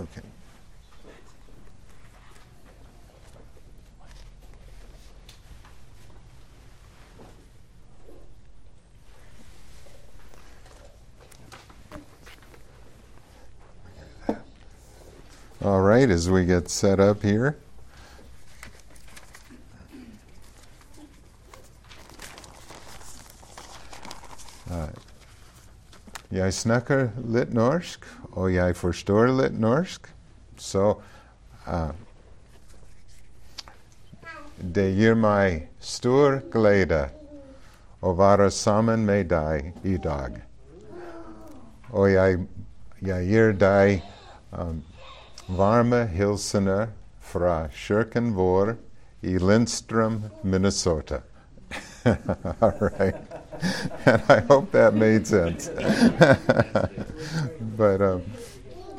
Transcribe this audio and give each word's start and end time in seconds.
Okay. 0.00 0.20
All 15.62 15.80
right, 15.80 16.10
as 16.10 16.28
we 16.28 16.44
get 16.44 16.68
set 16.68 16.98
up 16.98 17.22
here. 17.22 17.56
Uh, 24.70 24.88
Jeg 26.34 26.54
snakker 26.54 27.08
litt 27.24 27.54
norsk, 27.54 28.04
og 28.34 28.50
jeg 28.52 28.76
forstår 28.76 29.30
litt 29.38 29.58
norsk. 29.60 30.08
Så 30.58 30.94
uh, 31.66 31.92
det 34.58 34.88
gir 34.94 35.18
meg 35.18 35.68
stor 35.82 36.40
glede 36.52 37.06
å 38.04 38.14
være 38.18 38.50
sammen 38.54 39.06
med 39.06 39.30
deg 39.32 39.72
i 39.86 39.96
dag. 39.98 40.40
Og 41.94 42.10
jeg, 42.10 42.42
jeg 43.04 43.30
gir 43.30 43.54
deg 43.58 44.02
um, 44.50 44.82
varme 45.46 46.04
hilsener 46.10 46.90
fra 47.24 47.64
kirken 47.74 48.34
vår 48.36 48.74
i 49.24 49.38
Lindstrom, 49.38 50.24
Minnesota. 50.42 51.22
All 52.04 52.90
right. 52.98 53.16
and 54.06 54.22
I 54.28 54.40
hope 54.40 54.72
that 54.72 54.94
made 54.94 55.26
sense. 55.26 55.68
but 57.76 58.00
um, 58.00 58.22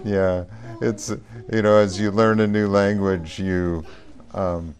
yeah, 0.04 0.46
it's 0.82 1.10
you 1.52 1.62
know 1.62 1.78
as 1.78 2.00
you 2.00 2.12
learn 2.12 2.40
a 2.40 2.48
new 2.48 2.68
language, 2.68 3.40
you 3.40 3.86
um, 4.34 4.76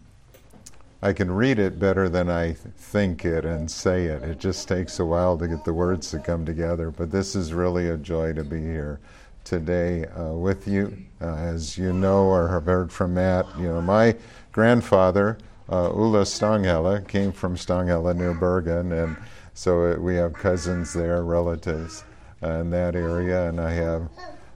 I 1.02 1.12
can 1.12 1.30
read 1.30 1.58
it 1.58 1.78
better 1.78 2.08
than 2.08 2.30
I 2.30 2.52
think 2.52 3.24
it 3.24 3.44
and 3.44 3.70
say 3.70 4.06
it. 4.06 4.22
It 4.22 4.38
just 4.38 4.68
takes 4.68 4.98
a 4.98 5.04
while 5.04 5.36
to 5.38 5.46
get 5.46 5.64
the 5.64 5.72
words 5.72 6.10
to 6.10 6.18
come 6.18 6.44
together. 6.44 6.90
But 6.90 7.10
this 7.10 7.34
is 7.34 7.52
really 7.52 7.88
a 7.88 7.96
joy 7.96 8.32
to 8.32 8.44
be 8.44 8.60
here 8.60 9.00
today 9.44 10.06
uh, 10.06 10.32
with 10.32 10.66
you. 10.66 10.96
Uh, 11.20 11.34
as 11.34 11.78
you 11.78 11.92
know 11.92 12.24
or 12.24 12.48
have 12.48 12.66
heard 12.66 12.92
from 12.92 13.14
Matt, 13.14 13.46
you 13.58 13.68
know 13.68 13.80
my 13.80 14.16
grandfather. 14.52 15.38
Uh, 15.68 15.90
Ulla 15.90 16.22
Stanghelle 16.22 17.06
came 17.08 17.32
from 17.32 17.56
Stanghelle 17.56 18.14
near 18.14 18.32
Bergen, 18.34 18.92
and 18.92 19.16
so 19.54 19.92
uh, 19.92 19.96
we 19.98 20.14
have 20.14 20.32
cousins 20.32 20.92
there, 20.92 21.24
relatives 21.24 22.04
in 22.42 22.70
that 22.70 22.94
area, 22.94 23.48
and 23.48 23.60
I 23.60 23.72
have 23.72 24.08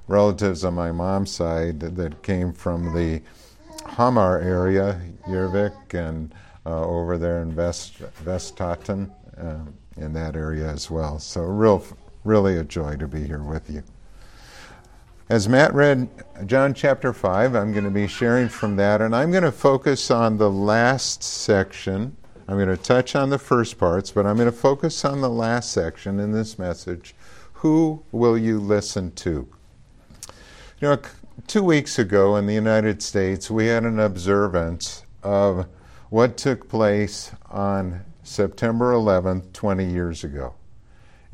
relatives 0.08 0.64
on 0.64 0.74
my 0.74 0.92
mom's 0.92 1.30
side 1.30 1.80
that 1.80 2.22
came 2.22 2.52
from 2.52 2.94
the 2.94 3.22
Hamar 3.86 4.40
area, 4.40 5.00
Järvik, 5.26 5.94
and 5.94 6.34
uh, 6.66 6.84
over 6.84 7.16
there 7.16 7.42
in 7.42 7.52
Vest 7.52 7.98
Vestaten, 8.24 9.10
um, 9.38 9.74
in 9.96 10.12
that 10.12 10.36
area 10.36 10.68
as 10.68 10.90
well. 10.90 11.18
So 11.18 11.42
real, 11.42 11.84
really 12.24 12.56
a 12.56 12.64
joy 12.64 12.96
to 12.96 13.08
be 13.08 13.24
here 13.24 13.42
with 13.42 13.70
you. 13.70 13.82
As 15.28 15.48
Matt 15.48 15.72
read 15.74 16.08
John 16.46 16.74
chapter 16.74 17.12
5, 17.12 17.54
I'm 17.54 17.72
going 17.72 17.84
to 17.84 17.90
be 17.90 18.08
sharing 18.08 18.48
from 18.48 18.74
that, 18.76 19.00
and 19.00 19.14
I'm 19.14 19.30
going 19.30 19.44
to 19.44 19.52
focus 19.52 20.10
on 20.10 20.38
the 20.38 20.50
last 20.50 21.22
section. 21.22 22.16
I'm 22.48 22.56
going 22.56 22.68
to 22.68 22.76
touch 22.76 23.14
on 23.14 23.30
the 23.30 23.38
first 23.38 23.78
parts, 23.78 24.10
but 24.10 24.26
I'm 24.26 24.36
going 24.36 24.50
to 24.50 24.56
focus 24.56 25.04
on 25.04 25.20
the 25.20 25.30
last 25.30 25.70
section 25.70 26.18
in 26.18 26.32
this 26.32 26.58
message. 26.58 27.14
Who 27.60 28.02
will 28.10 28.38
you 28.38 28.58
listen 28.58 29.12
to? 29.16 29.46
You 30.80 30.88
know, 30.88 30.98
two 31.46 31.62
weeks 31.62 31.98
ago 31.98 32.36
in 32.36 32.46
the 32.46 32.54
United 32.54 33.02
States, 33.02 33.50
we 33.50 33.66
had 33.66 33.84
an 33.84 34.00
observance 34.00 35.04
of 35.22 35.66
what 36.08 36.38
took 36.38 36.70
place 36.70 37.32
on 37.50 38.06
September 38.22 38.94
11th, 38.94 39.52
20 39.52 39.84
years 39.84 40.24
ago. 40.24 40.54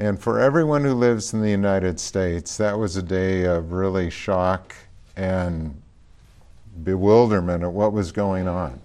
And 0.01 0.21
for 0.21 0.41
everyone 0.41 0.83
who 0.83 0.95
lives 0.95 1.33
in 1.33 1.43
the 1.43 1.51
United 1.51 2.01
States, 2.01 2.57
that 2.57 2.77
was 2.77 2.97
a 2.97 3.05
day 3.05 3.45
of 3.45 3.71
really 3.71 4.11
shock 4.11 4.75
and 5.15 5.81
bewilderment 6.83 7.63
at 7.63 7.73
what 7.73 7.93
was 7.93 8.11
going 8.11 8.49
on. 8.49 8.81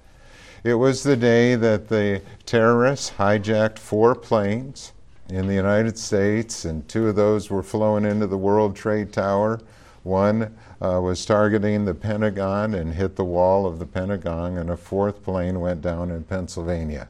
It 0.63 0.75
was 0.75 1.01
the 1.01 1.15
day 1.15 1.55
that 1.55 1.87
the 1.87 2.21
terrorists 2.45 3.13
hijacked 3.17 3.79
four 3.79 4.13
planes 4.13 4.93
in 5.29 5.47
the 5.47 5.53
United 5.53 5.97
States, 5.97 6.65
and 6.65 6.87
two 6.87 7.07
of 7.07 7.15
those 7.15 7.49
were 7.49 7.63
flown 7.63 8.05
into 8.05 8.27
the 8.27 8.37
World 8.37 8.75
Trade 8.75 9.13
Tower. 9.13 9.61
One 10.03 10.57
uh, 10.81 10.99
was 11.01 11.25
targeting 11.25 11.85
the 11.85 11.93
Pentagon 11.93 12.73
and 12.73 12.93
hit 12.93 13.15
the 13.15 13.23
wall 13.23 13.65
of 13.65 13.79
the 13.79 13.85
Pentagon, 13.85 14.57
and 14.57 14.69
a 14.69 14.77
fourth 14.77 15.23
plane 15.23 15.59
went 15.59 15.81
down 15.81 16.09
in 16.09 16.23
Pennsylvania. 16.23 17.07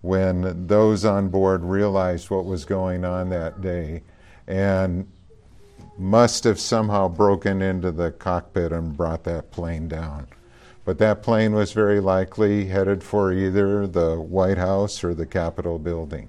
When 0.00 0.66
those 0.66 1.04
on 1.04 1.28
board 1.28 1.64
realized 1.64 2.28
what 2.28 2.44
was 2.44 2.64
going 2.64 3.04
on 3.04 3.30
that 3.30 3.62
day 3.62 4.02
and 4.46 5.08
must 5.96 6.44
have 6.44 6.58
somehow 6.58 7.08
broken 7.08 7.62
into 7.62 7.90
the 7.92 8.10
cockpit 8.10 8.72
and 8.72 8.96
brought 8.96 9.24
that 9.24 9.50
plane 9.50 9.88
down. 9.88 10.26
But 10.84 10.98
that 10.98 11.22
plane 11.22 11.54
was 11.54 11.72
very 11.72 12.00
likely 12.00 12.66
headed 12.66 13.02
for 13.02 13.32
either 13.32 13.86
the 13.86 14.20
White 14.20 14.58
House 14.58 15.02
or 15.02 15.14
the 15.14 15.24
Capitol 15.24 15.78
building. 15.78 16.28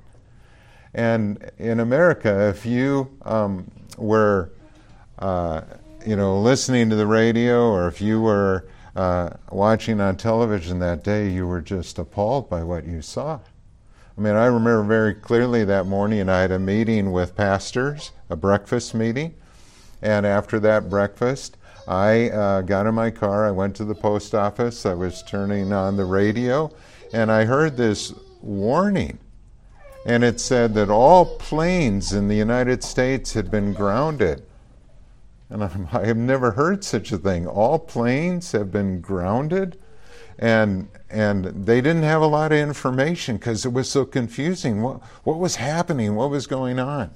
And 0.95 1.51
in 1.59 1.81
America, 1.81 2.47
if 2.47 2.65
you 2.65 3.11
um, 3.23 3.69
were, 3.97 4.53
uh, 5.19 5.61
you 6.05 6.15
know, 6.15 6.39
listening 6.39 6.89
to 6.89 6.95
the 6.95 7.05
radio 7.05 7.67
or 7.67 7.89
if 7.89 7.99
you 7.99 8.21
were 8.21 8.69
uh, 8.95 9.31
watching 9.51 9.99
on 9.99 10.15
television 10.15 10.79
that 10.79 11.03
day, 11.03 11.29
you 11.29 11.45
were 11.45 11.59
just 11.59 11.99
appalled 11.99 12.49
by 12.49 12.63
what 12.63 12.85
you 12.85 13.01
saw. 13.01 13.41
I 14.17 14.21
mean, 14.21 14.35
I 14.35 14.45
remember 14.45 14.83
very 14.83 15.13
clearly 15.13 15.65
that 15.65 15.85
morning, 15.85 16.29
I 16.29 16.39
had 16.39 16.51
a 16.51 16.59
meeting 16.59 17.11
with 17.11 17.35
pastors, 17.35 18.13
a 18.29 18.37
breakfast 18.37 18.95
meeting. 18.95 19.35
And 20.01 20.25
after 20.25 20.61
that 20.61 20.89
breakfast, 20.89 21.57
I 21.89 22.29
uh, 22.29 22.61
got 22.61 22.87
in 22.87 22.95
my 22.95 23.11
car, 23.11 23.45
I 23.45 23.51
went 23.51 23.75
to 23.75 23.83
the 23.83 23.95
post 23.95 24.33
office, 24.33 24.85
I 24.85 24.93
was 24.93 25.23
turning 25.23 25.73
on 25.73 25.97
the 25.97 26.05
radio, 26.05 26.71
and 27.11 27.29
I 27.29 27.43
heard 27.43 27.75
this 27.75 28.13
warning. 28.41 29.19
And 30.05 30.23
it 30.23 30.39
said 30.39 30.75
that 30.75 30.89
all 30.89 31.25
planes 31.25 32.13
in 32.13 32.27
the 32.27 32.35
United 32.35 32.83
States 32.83 33.33
had 33.33 33.49
been 33.49 33.73
grounded. 33.73 34.43
And 35.49 35.63
I'm, 35.63 35.87
I 35.93 36.05
have 36.05 36.17
never 36.17 36.51
heard 36.51 36.83
such 36.83 37.11
a 37.11 37.17
thing. 37.17 37.47
All 37.47 37.79
planes 37.79 38.51
have 38.51 38.71
been 38.71 39.01
grounded? 39.01 39.79
And, 40.37 40.89
and 41.09 41.45
they 41.45 41.81
didn't 41.81 42.03
have 42.03 42.21
a 42.21 42.27
lot 42.27 42.51
of 42.51 42.59
information 42.59 43.37
because 43.37 43.65
it 43.65 43.73
was 43.73 43.89
so 43.89 44.05
confusing. 44.05 44.81
What, 44.81 45.01
what 45.23 45.39
was 45.39 45.55
happening? 45.55 46.15
What 46.15 46.29
was 46.29 46.45
going 46.45 46.77
on? 46.77 47.15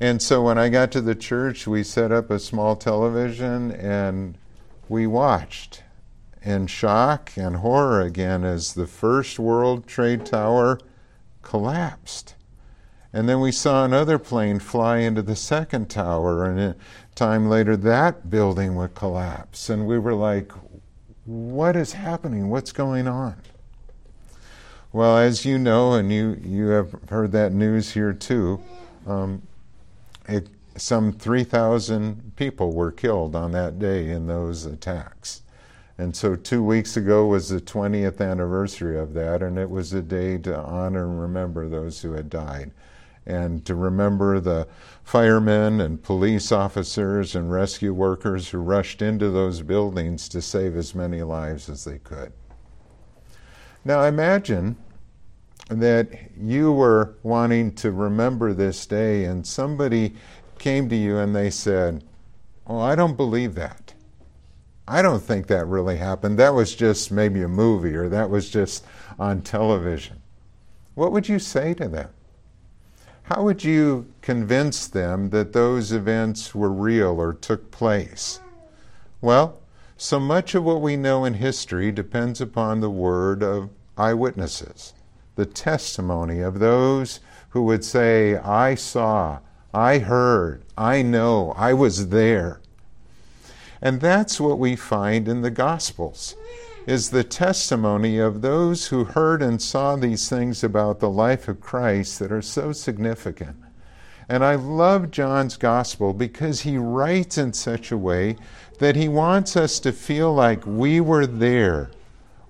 And 0.00 0.20
so 0.20 0.42
when 0.42 0.58
I 0.58 0.68
got 0.68 0.92
to 0.92 1.00
the 1.00 1.14
church, 1.14 1.66
we 1.66 1.82
set 1.82 2.12
up 2.12 2.30
a 2.30 2.38
small 2.38 2.76
television 2.76 3.72
and 3.72 4.36
we 4.88 5.06
watched 5.06 5.82
in 6.42 6.66
shock 6.66 7.32
and 7.36 7.56
horror 7.56 8.00
again 8.00 8.44
as 8.44 8.74
the 8.74 8.86
first 8.86 9.38
World 9.38 9.86
Trade 9.86 10.24
Tower 10.26 10.78
collapsed. 11.48 12.34
And 13.10 13.26
then 13.26 13.40
we 13.40 13.52
saw 13.52 13.82
another 13.82 14.18
plane 14.18 14.58
fly 14.58 14.98
into 14.98 15.22
the 15.22 15.34
second 15.34 15.88
tower, 15.88 16.44
and 16.44 16.60
a 16.60 16.76
time 17.14 17.48
later, 17.48 17.74
that 17.74 18.28
building 18.28 18.76
would 18.76 18.94
collapse. 18.94 19.70
And 19.70 19.86
we 19.86 19.98
were 19.98 20.12
like, 20.12 20.52
what 21.24 21.74
is 21.74 21.94
happening? 21.94 22.50
What's 22.50 22.70
going 22.70 23.08
on? 23.08 23.36
Well, 24.92 25.16
as 25.16 25.46
you 25.46 25.58
know, 25.58 25.94
and 25.94 26.12
you, 26.12 26.38
you 26.44 26.66
have 26.68 26.94
heard 27.08 27.32
that 27.32 27.52
news 27.52 27.92
here 27.92 28.12
too, 28.12 28.60
um, 29.06 29.40
it, 30.28 30.48
some 30.76 31.12
3,000 31.14 32.36
people 32.36 32.74
were 32.74 32.92
killed 32.92 33.34
on 33.34 33.52
that 33.52 33.78
day 33.78 34.10
in 34.10 34.26
those 34.26 34.66
attacks. 34.66 35.40
And 35.98 36.14
so 36.14 36.36
two 36.36 36.62
weeks 36.62 36.96
ago 36.96 37.26
was 37.26 37.48
the 37.48 37.60
20th 37.60 38.20
anniversary 38.20 38.96
of 38.96 39.14
that, 39.14 39.42
and 39.42 39.58
it 39.58 39.68
was 39.68 39.92
a 39.92 40.00
day 40.00 40.38
to 40.38 40.56
honor 40.56 41.04
and 41.04 41.20
remember 41.20 41.68
those 41.68 42.00
who 42.00 42.12
had 42.12 42.30
died, 42.30 42.70
and 43.26 43.64
to 43.66 43.74
remember 43.74 44.38
the 44.38 44.68
firemen 45.02 45.80
and 45.80 46.00
police 46.00 46.52
officers 46.52 47.34
and 47.34 47.50
rescue 47.50 47.92
workers 47.92 48.48
who 48.48 48.58
rushed 48.58 49.02
into 49.02 49.28
those 49.30 49.62
buildings 49.62 50.28
to 50.28 50.40
save 50.40 50.76
as 50.76 50.94
many 50.94 51.22
lives 51.22 51.68
as 51.68 51.82
they 51.82 51.98
could. 51.98 52.32
Now 53.84 54.04
imagine 54.04 54.76
that 55.68 56.08
you 56.38 56.72
were 56.72 57.16
wanting 57.24 57.74
to 57.74 57.90
remember 57.90 58.54
this 58.54 58.86
day, 58.86 59.24
and 59.24 59.44
somebody 59.44 60.14
came 60.58 60.88
to 60.88 60.96
you 60.96 61.18
and 61.18 61.34
they 61.34 61.50
said, 61.50 62.04
Oh, 62.66 62.78
I 62.78 62.94
don't 62.94 63.16
believe 63.16 63.54
that. 63.56 63.87
I 64.90 65.02
don't 65.02 65.22
think 65.22 65.48
that 65.48 65.66
really 65.66 65.98
happened. 65.98 66.38
That 66.38 66.54
was 66.54 66.74
just 66.74 67.12
maybe 67.12 67.42
a 67.42 67.48
movie 67.48 67.94
or 67.94 68.08
that 68.08 68.30
was 68.30 68.48
just 68.48 68.86
on 69.18 69.42
television. 69.42 70.22
What 70.94 71.12
would 71.12 71.28
you 71.28 71.38
say 71.38 71.74
to 71.74 71.88
them? 71.88 72.08
How 73.24 73.42
would 73.42 73.62
you 73.62 74.06
convince 74.22 74.86
them 74.86 75.28
that 75.28 75.52
those 75.52 75.92
events 75.92 76.54
were 76.54 76.72
real 76.72 77.20
or 77.20 77.34
took 77.34 77.70
place? 77.70 78.40
Well, 79.20 79.60
so 79.98 80.18
much 80.18 80.54
of 80.54 80.64
what 80.64 80.80
we 80.80 80.96
know 80.96 81.26
in 81.26 81.34
history 81.34 81.92
depends 81.92 82.40
upon 82.40 82.80
the 82.80 82.88
word 82.88 83.42
of 83.42 83.68
eyewitnesses, 83.98 84.94
the 85.34 85.44
testimony 85.44 86.40
of 86.40 86.60
those 86.60 87.20
who 87.50 87.62
would 87.64 87.84
say, 87.84 88.36
I 88.36 88.74
saw, 88.74 89.40
I 89.74 89.98
heard, 89.98 90.64
I 90.78 91.02
know, 91.02 91.52
I 91.56 91.74
was 91.74 92.08
there. 92.08 92.62
And 93.80 94.00
that's 94.00 94.40
what 94.40 94.58
we 94.58 94.76
find 94.76 95.28
in 95.28 95.42
the 95.42 95.50
Gospels 95.50 96.34
is 96.88 97.10
the 97.10 97.22
testimony 97.22 98.18
of 98.18 98.40
those 98.40 98.86
who 98.86 99.04
heard 99.04 99.42
and 99.42 99.60
saw 99.60 99.94
these 99.94 100.26
things 100.26 100.64
about 100.64 101.00
the 101.00 101.10
life 101.10 101.46
of 101.46 101.60
Christ 101.60 102.18
that 102.18 102.32
are 102.32 102.40
so 102.40 102.72
significant. 102.72 103.56
And 104.26 104.42
I 104.42 104.54
love 104.54 105.10
John's 105.10 105.58
gospel 105.58 106.14
because 106.14 106.62
he 106.62 106.78
writes 106.78 107.36
in 107.36 107.52
such 107.52 107.92
a 107.92 107.98
way 107.98 108.36
that 108.78 108.96
he 108.96 109.06
wants 109.06 109.54
us 109.54 109.78
to 109.80 109.92
feel 109.92 110.32
like 110.32 110.66
we 110.66 111.00
were 111.00 111.26
there. 111.26 111.90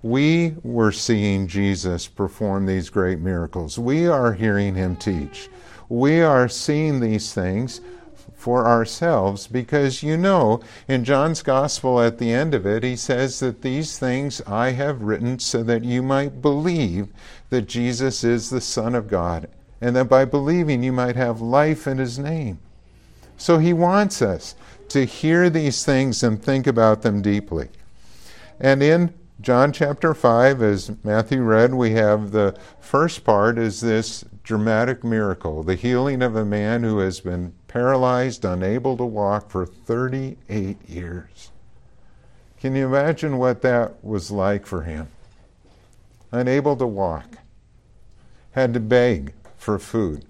We 0.02 0.54
were 0.62 0.92
seeing 0.92 1.48
Jesus 1.48 2.06
perform 2.06 2.66
these 2.66 2.90
great 2.90 3.18
miracles. 3.18 3.76
We 3.76 4.06
are 4.06 4.32
hearing 4.32 4.76
him 4.76 4.94
teach. 4.94 5.48
We 5.88 6.20
are 6.20 6.48
seeing 6.48 7.00
these 7.00 7.32
things 7.32 7.80
for 8.48 8.66
ourselves 8.66 9.46
because 9.46 10.02
you 10.02 10.16
know, 10.16 10.58
in 10.88 11.04
John's 11.04 11.42
Gospel 11.42 12.00
at 12.00 12.16
the 12.16 12.32
end 12.32 12.54
of 12.54 12.64
it, 12.64 12.82
he 12.82 12.96
says 12.96 13.40
that 13.40 13.60
these 13.60 13.98
things 13.98 14.40
I 14.46 14.70
have 14.70 15.02
written 15.02 15.38
so 15.38 15.62
that 15.64 15.84
you 15.84 16.02
might 16.02 16.40
believe 16.40 17.08
that 17.50 17.68
Jesus 17.68 18.24
is 18.24 18.48
the 18.48 18.62
Son 18.62 18.94
of 18.94 19.06
God, 19.06 19.50
and 19.82 19.94
that 19.96 20.06
by 20.06 20.24
believing 20.24 20.82
you 20.82 20.92
might 20.92 21.14
have 21.14 21.42
life 21.42 21.86
in 21.86 21.98
his 21.98 22.18
name. 22.18 22.58
So 23.36 23.58
he 23.58 23.74
wants 23.74 24.22
us 24.22 24.54
to 24.88 25.04
hear 25.04 25.50
these 25.50 25.84
things 25.84 26.22
and 26.22 26.42
think 26.42 26.66
about 26.66 27.02
them 27.02 27.20
deeply. 27.20 27.68
And 28.58 28.82
in 28.82 29.12
John 29.42 29.74
chapter 29.74 30.14
5, 30.14 30.62
as 30.62 30.90
Matthew 31.04 31.42
read, 31.42 31.74
we 31.74 31.90
have 31.90 32.30
the 32.30 32.58
first 32.80 33.24
part 33.24 33.58
is 33.58 33.82
this 33.82 34.24
dramatic 34.42 35.04
miracle 35.04 35.62
the 35.62 35.74
healing 35.74 36.22
of 36.22 36.34
a 36.34 36.46
man 36.46 36.82
who 36.82 37.00
has 37.00 37.20
been 37.20 37.52
paralyzed, 37.68 38.44
unable 38.44 38.96
to 38.96 39.04
walk 39.04 39.50
for 39.50 39.66
38 39.66 40.88
years. 40.88 41.50
Can 42.60 42.74
you 42.74 42.86
imagine 42.86 43.38
what 43.38 43.62
that 43.62 44.02
was 44.02 44.30
like 44.30 44.66
for 44.66 44.82
him? 44.82 45.08
Unable 46.32 46.76
to 46.76 46.86
walk, 46.86 47.38
had 48.52 48.74
to 48.74 48.80
beg 48.80 49.32
for 49.56 49.78
food. 49.78 50.24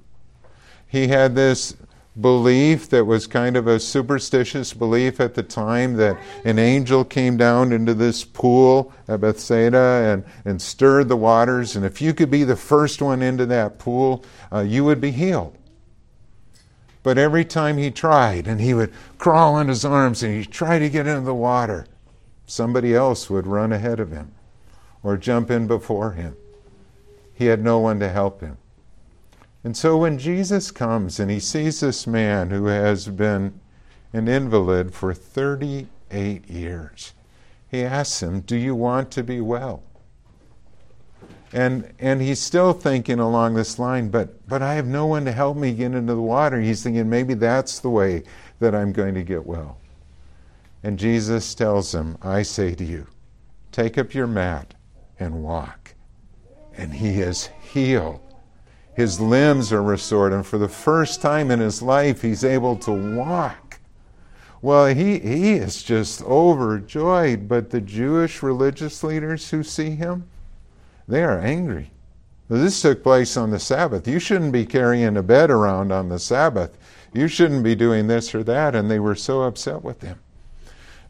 He 0.86 1.08
had 1.08 1.34
this 1.34 1.74
belief 2.20 2.88
that 2.90 3.04
was 3.04 3.26
kind 3.26 3.56
of 3.56 3.66
a 3.66 3.78
superstitious 3.78 4.72
belief 4.72 5.20
at 5.20 5.34
the 5.34 5.42
time 5.42 5.94
that 5.94 6.18
an 6.44 6.58
angel 6.58 7.04
came 7.04 7.36
down 7.36 7.72
into 7.72 7.94
this 7.94 8.24
pool 8.24 8.92
at 9.06 9.20
Bethsaida 9.20 9.78
and, 9.78 10.24
and 10.44 10.60
stirred 10.60 11.08
the 11.08 11.16
waters, 11.16 11.76
and 11.76 11.84
if 11.84 12.02
you 12.02 12.12
could 12.12 12.30
be 12.30 12.44
the 12.44 12.56
first 12.56 13.00
one 13.00 13.22
into 13.22 13.46
that 13.46 13.78
pool, 13.78 14.24
uh, 14.52 14.60
you 14.60 14.84
would 14.84 15.00
be 15.00 15.12
healed. 15.12 15.56
But 17.02 17.18
every 17.18 17.44
time 17.44 17.78
he 17.78 17.90
tried, 17.90 18.46
and 18.46 18.60
he 18.60 18.74
would 18.74 18.92
crawl 19.18 19.54
on 19.54 19.68
his 19.68 19.84
arms 19.84 20.22
and 20.22 20.34
he'd 20.34 20.52
try 20.52 20.78
to 20.78 20.90
get 20.90 21.06
into 21.06 21.22
the 21.22 21.34
water, 21.34 21.86
somebody 22.46 22.94
else 22.94 23.30
would 23.30 23.46
run 23.46 23.72
ahead 23.72 24.00
of 24.00 24.10
him 24.10 24.32
or 25.02 25.16
jump 25.16 25.50
in 25.50 25.66
before 25.66 26.12
him. 26.12 26.36
He 27.32 27.46
had 27.46 27.62
no 27.62 27.78
one 27.78 28.00
to 28.00 28.08
help 28.08 28.40
him. 28.40 28.58
And 29.62 29.76
so 29.76 29.96
when 29.96 30.18
Jesus 30.18 30.70
comes 30.70 31.20
and 31.20 31.30
he 31.30 31.40
sees 31.40 31.80
this 31.80 32.06
man 32.06 32.50
who 32.50 32.66
has 32.66 33.08
been 33.08 33.60
an 34.12 34.26
invalid 34.26 34.94
for 34.94 35.12
38 35.12 36.48
years, 36.48 37.12
he 37.70 37.84
asks 37.84 38.22
him, 38.22 38.40
Do 38.40 38.56
you 38.56 38.74
want 38.74 39.10
to 39.12 39.22
be 39.22 39.40
well? 39.40 39.82
And, 41.52 41.92
and 41.98 42.20
he's 42.20 42.40
still 42.40 42.72
thinking 42.72 43.20
along 43.20 43.54
this 43.54 43.78
line, 43.78 44.10
but, 44.10 44.46
but 44.46 44.60
I 44.60 44.74
have 44.74 44.86
no 44.86 45.06
one 45.06 45.24
to 45.24 45.32
help 45.32 45.56
me 45.56 45.72
get 45.72 45.94
into 45.94 46.14
the 46.14 46.20
water. 46.20 46.60
He's 46.60 46.82
thinking 46.82 47.08
maybe 47.08 47.34
that's 47.34 47.78
the 47.78 47.90
way 47.90 48.24
that 48.60 48.74
I'm 48.74 48.92
going 48.92 49.14
to 49.14 49.22
get 49.22 49.46
well. 49.46 49.78
And 50.82 50.98
Jesus 50.98 51.54
tells 51.54 51.94
him, 51.94 52.18
I 52.22 52.42
say 52.42 52.74
to 52.74 52.84
you, 52.84 53.06
take 53.72 53.96
up 53.96 54.14
your 54.14 54.26
mat 54.26 54.74
and 55.18 55.42
walk. 55.42 55.94
And 56.76 56.92
he 56.92 57.20
is 57.20 57.50
healed. 57.72 58.20
His 58.94 59.20
limbs 59.20 59.72
are 59.72 59.82
restored, 59.82 60.32
and 60.32 60.44
for 60.44 60.58
the 60.58 60.68
first 60.68 61.22
time 61.22 61.50
in 61.50 61.60
his 61.60 61.82
life, 61.82 62.20
he's 62.22 62.44
able 62.44 62.76
to 62.78 63.16
walk. 63.16 63.78
Well, 64.60 64.86
he, 64.86 65.20
he 65.20 65.52
is 65.52 65.84
just 65.84 66.20
overjoyed, 66.22 67.48
but 67.48 67.70
the 67.70 67.80
Jewish 67.80 68.42
religious 68.42 69.04
leaders 69.04 69.50
who 69.50 69.62
see 69.62 69.90
him, 69.90 70.28
they 71.08 71.24
are 71.24 71.40
angry. 71.40 71.90
This 72.48 72.80
took 72.80 73.02
place 73.02 73.36
on 73.36 73.50
the 73.50 73.58
Sabbath. 73.58 74.06
You 74.06 74.18
shouldn't 74.18 74.52
be 74.52 74.66
carrying 74.66 75.16
a 75.16 75.22
bed 75.22 75.50
around 75.50 75.90
on 75.92 76.08
the 76.08 76.18
Sabbath. 76.18 76.78
You 77.12 77.28
shouldn't 77.28 77.64
be 77.64 77.74
doing 77.74 78.06
this 78.06 78.34
or 78.34 78.42
that. 78.44 78.74
And 78.74 78.90
they 78.90 78.98
were 78.98 79.14
so 79.14 79.42
upset 79.42 79.82
with 79.82 80.02
him. 80.02 80.18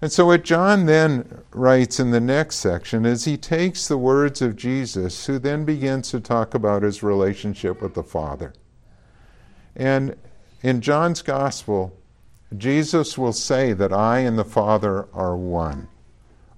And 0.00 0.12
so, 0.12 0.26
what 0.26 0.44
John 0.44 0.86
then 0.86 1.42
writes 1.52 1.98
in 1.98 2.12
the 2.12 2.20
next 2.20 2.56
section 2.56 3.04
is 3.04 3.24
he 3.24 3.36
takes 3.36 3.88
the 3.88 3.98
words 3.98 4.40
of 4.40 4.54
Jesus, 4.54 5.26
who 5.26 5.40
then 5.40 5.64
begins 5.64 6.10
to 6.10 6.20
talk 6.20 6.54
about 6.54 6.84
his 6.84 7.02
relationship 7.02 7.82
with 7.82 7.94
the 7.94 8.04
Father. 8.04 8.52
And 9.74 10.16
in 10.62 10.80
John's 10.80 11.22
Gospel, 11.22 11.96
Jesus 12.56 13.18
will 13.18 13.32
say 13.32 13.72
that 13.72 13.92
I 13.92 14.20
and 14.20 14.38
the 14.38 14.44
Father 14.44 15.08
are 15.12 15.36
one. 15.36 15.88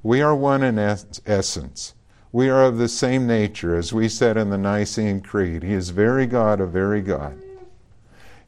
We 0.03 0.21
are 0.21 0.35
one 0.35 0.63
in 0.63 0.79
es- 0.79 1.21
essence. 1.25 1.95
We 2.32 2.49
are 2.49 2.65
of 2.65 2.79
the 2.79 2.88
same 2.88 3.27
nature, 3.27 3.77
as 3.77 3.93
we 3.93 4.09
said 4.09 4.37
in 4.37 4.50
the 4.50 4.59
Nicene 4.59 5.21
Creed. 5.21 5.62
He 5.62 5.73
is 5.73 5.91
very 5.91 6.27
God, 6.27 6.61
a 6.61 6.67
very 6.67 7.00
God. 7.00 7.37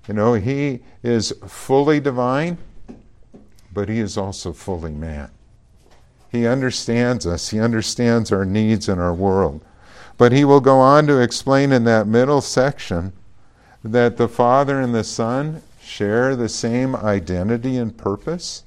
You 0.07 0.15
know, 0.15 0.35
He 0.35 0.81
is 1.03 1.33
fully 1.47 1.99
divine, 1.99 2.59
but 3.73 3.89
He 3.89 3.99
is 3.99 4.17
also 4.17 4.53
fully 4.53 4.93
man. 4.93 5.31
He 6.31 6.47
understands 6.47 7.27
us, 7.27 7.49
He 7.49 7.59
understands 7.59 8.31
our 8.31 8.45
needs 8.45 8.89
and 8.89 9.01
our 9.01 9.15
world. 9.15 9.65
But 10.17 10.31
He 10.33 10.45
will 10.45 10.61
go 10.61 10.79
on 10.79 11.09
to 11.09 11.21
explain 11.21 11.73
in 11.73 11.83
that 11.85 12.07
middle 12.07 12.41
section 12.41 13.13
that 13.83 14.17
the 14.17 14.29
Father 14.29 14.81
and 14.81 14.95
the 14.95 15.05
Son 15.05 15.61
share 15.83 16.37
the 16.37 16.49
same 16.49 16.95
identity 16.95 17.77
and 17.77 17.97
purpose. 17.97 18.63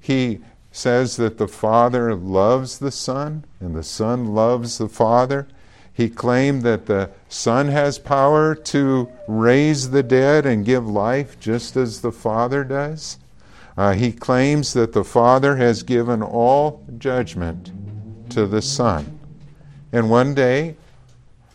He 0.00 0.40
says 0.70 1.16
that 1.16 1.38
the 1.38 1.48
Father 1.48 2.14
loves 2.14 2.78
the 2.78 2.90
Son 2.90 3.44
and 3.60 3.74
the 3.74 3.82
Son 3.82 4.34
loves 4.34 4.78
the 4.78 4.88
Father. 4.88 5.48
He 5.92 6.08
claimed 6.08 6.62
that 6.62 6.86
the 6.86 7.10
Son 7.28 7.68
has 7.68 7.98
power 7.98 8.54
to 8.54 9.08
raise 9.26 9.90
the 9.90 10.02
dead 10.02 10.46
and 10.46 10.64
give 10.64 10.86
life 10.88 11.40
just 11.40 11.76
as 11.76 12.00
the 12.00 12.12
Father 12.12 12.62
does. 12.64 13.18
Uh, 13.76 13.94
he 13.94 14.12
claims 14.12 14.72
that 14.74 14.92
the 14.92 15.04
Father 15.04 15.56
has 15.56 15.82
given 15.82 16.22
all 16.22 16.84
judgment 16.98 17.72
to 18.30 18.46
the 18.46 18.62
Son. 18.62 19.18
And 19.92 20.10
one 20.10 20.34
day, 20.34 20.76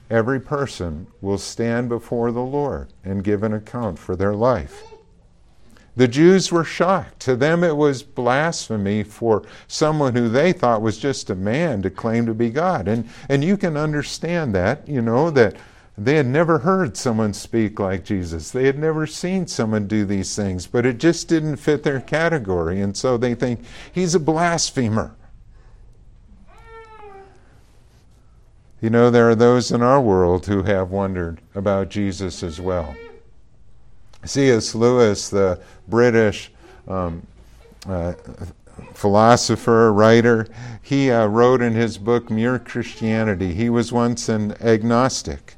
every 0.10 0.40
person 0.40 1.08
will 1.22 1.38
stand 1.38 1.90
before 1.90 2.32
the 2.32 2.42
Lord 2.42 2.94
and 3.04 3.24
give 3.24 3.44
an 3.44 3.54
account 3.54 4.00
for 4.00 4.16
their 4.16 4.34
life. 4.34 4.93
The 5.96 6.08
Jews 6.08 6.52
were 6.52 6.64
shocked. 6.64 7.20
To 7.22 7.36
them, 7.36 7.64
it 7.64 7.78
was 7.78 8.02
blasphemy 8.02 9.04
for 9.04 9.44
someone 9.68 10.16
who 10.16 10.28
they 10.28 10.52
thought 10.52 10.82
was 10.82 10.98
just 10.98 11.30
a 11.30 11.36
man 11.36 11.84
to 11.84 11.90
claim 11.90 12.26
to 12.26 12.34
be 12.34 12.50
God. 12.50 12.88
And, 12.88 13.08
and 13.30 13.44
you 13.44 13.58
can 13.58 13.78
understand 13.78 14.56
that, 14.56 14.88
you 14.88 15.02
know, 15.02 15.30
that 15.32 15.56
they 15.96 16.16
had 16.16 16.26
never 16.26 16.60
heard 16.60 16.98
someone 16.98 17.34
speak 17.34 17.80
like 17.80 18.04
Jesus. 18.04 18.50
They 18.50 18.66
had 18.66 18.80
never 18.80 19.06
seen 19.06 19.46
someone 19.46 19.88
do 19.88 20.06
these 20.06 20.36
things, 20.36 20.66
but 20.66 20.88
it 20.88 20.98
just 20.98 21.28
didn't 21.28 21.58
fit 21.58 21.84
their 21.84 22.02
category. 22.02 22.82
And 22.82 22.98
so 22.98 23.16
they 23.16 23.36
think 23.36 23.64
he's 23.92 24.16
a 24.16 24.20
blasphemer. 24.20 25.16
You 28.82 28.90
know, 28.90 29.12
there 29.12 29.30
are 29.30 29.36
those 29.36 29.72
in 29.72 29.82
our 29.84 30.02
world 30.02 30.48
who 30.48 30.64
have 30.64 30.90
wondered 30.90 31.40
about 31.54 31.90
Jesus 31.90 32.42
as 32.42 32.60
well. 32.60 32.96
C.S. 34.26 34.76
Lewis, 34.76 35.30
the 35.30 35.60
British 35.88 36.52
um, 36.88 37.26
uh, 37.88 38.14
philosopher, 38.94 39.92
writer, 39.92 40.48
he 40.82 41.12
uh, 41.12 41.28
wrote 41.28 41.62
in 41.62 41.74
his 41.74 41.98
book 41.98 42.30
Mere 42.30 42.60
Christianity. 42.60 43.54
He 43.54 43.70
was 43.70 43.92
once 43.92 44.30
an 44.30 44.54
agnostic, 44.62 45.56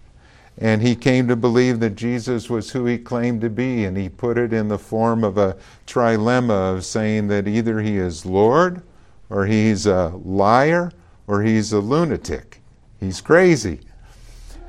and 0.58 0.82
he 0.82 0.96
came 0.96 1.28
to 1.28 1.36
believe 1.36 1.80
that 1.80 1.96
Jesus 1.96 2.50
was 2.50 2.72
who 2.72 2.86
he 2.86 2.98
claimed 2.98 3.42
to 3.42 3.50
be, 3.50 3.86
and 3.86 3.98
he 3.98 4.10
put 4.10 4.38
it 4.38 4.54
in 4.54 4.68
the 4.68 4.80
form 4.80 5.24
of 5.24 5.38
a 5.38 5.58
trilemma 5.86 6.76
of 6.76 6.86
saying 6.86 7.28
that 7.28 7.48
either 7.48 7.82
he 7.82 7.98
is 7.98 8.26
Lord, 8.26 8.82
or 9.30 9.46
he's 9.46 9.86
a 9.86 10.10
liar, 10.24 10.92
or 11.28 11.42
he's 11.42 11.74
a 11.74 11.80
lunatic. 11.80 12.62
He's 13.00 13.22
crazy. 13.22 13.82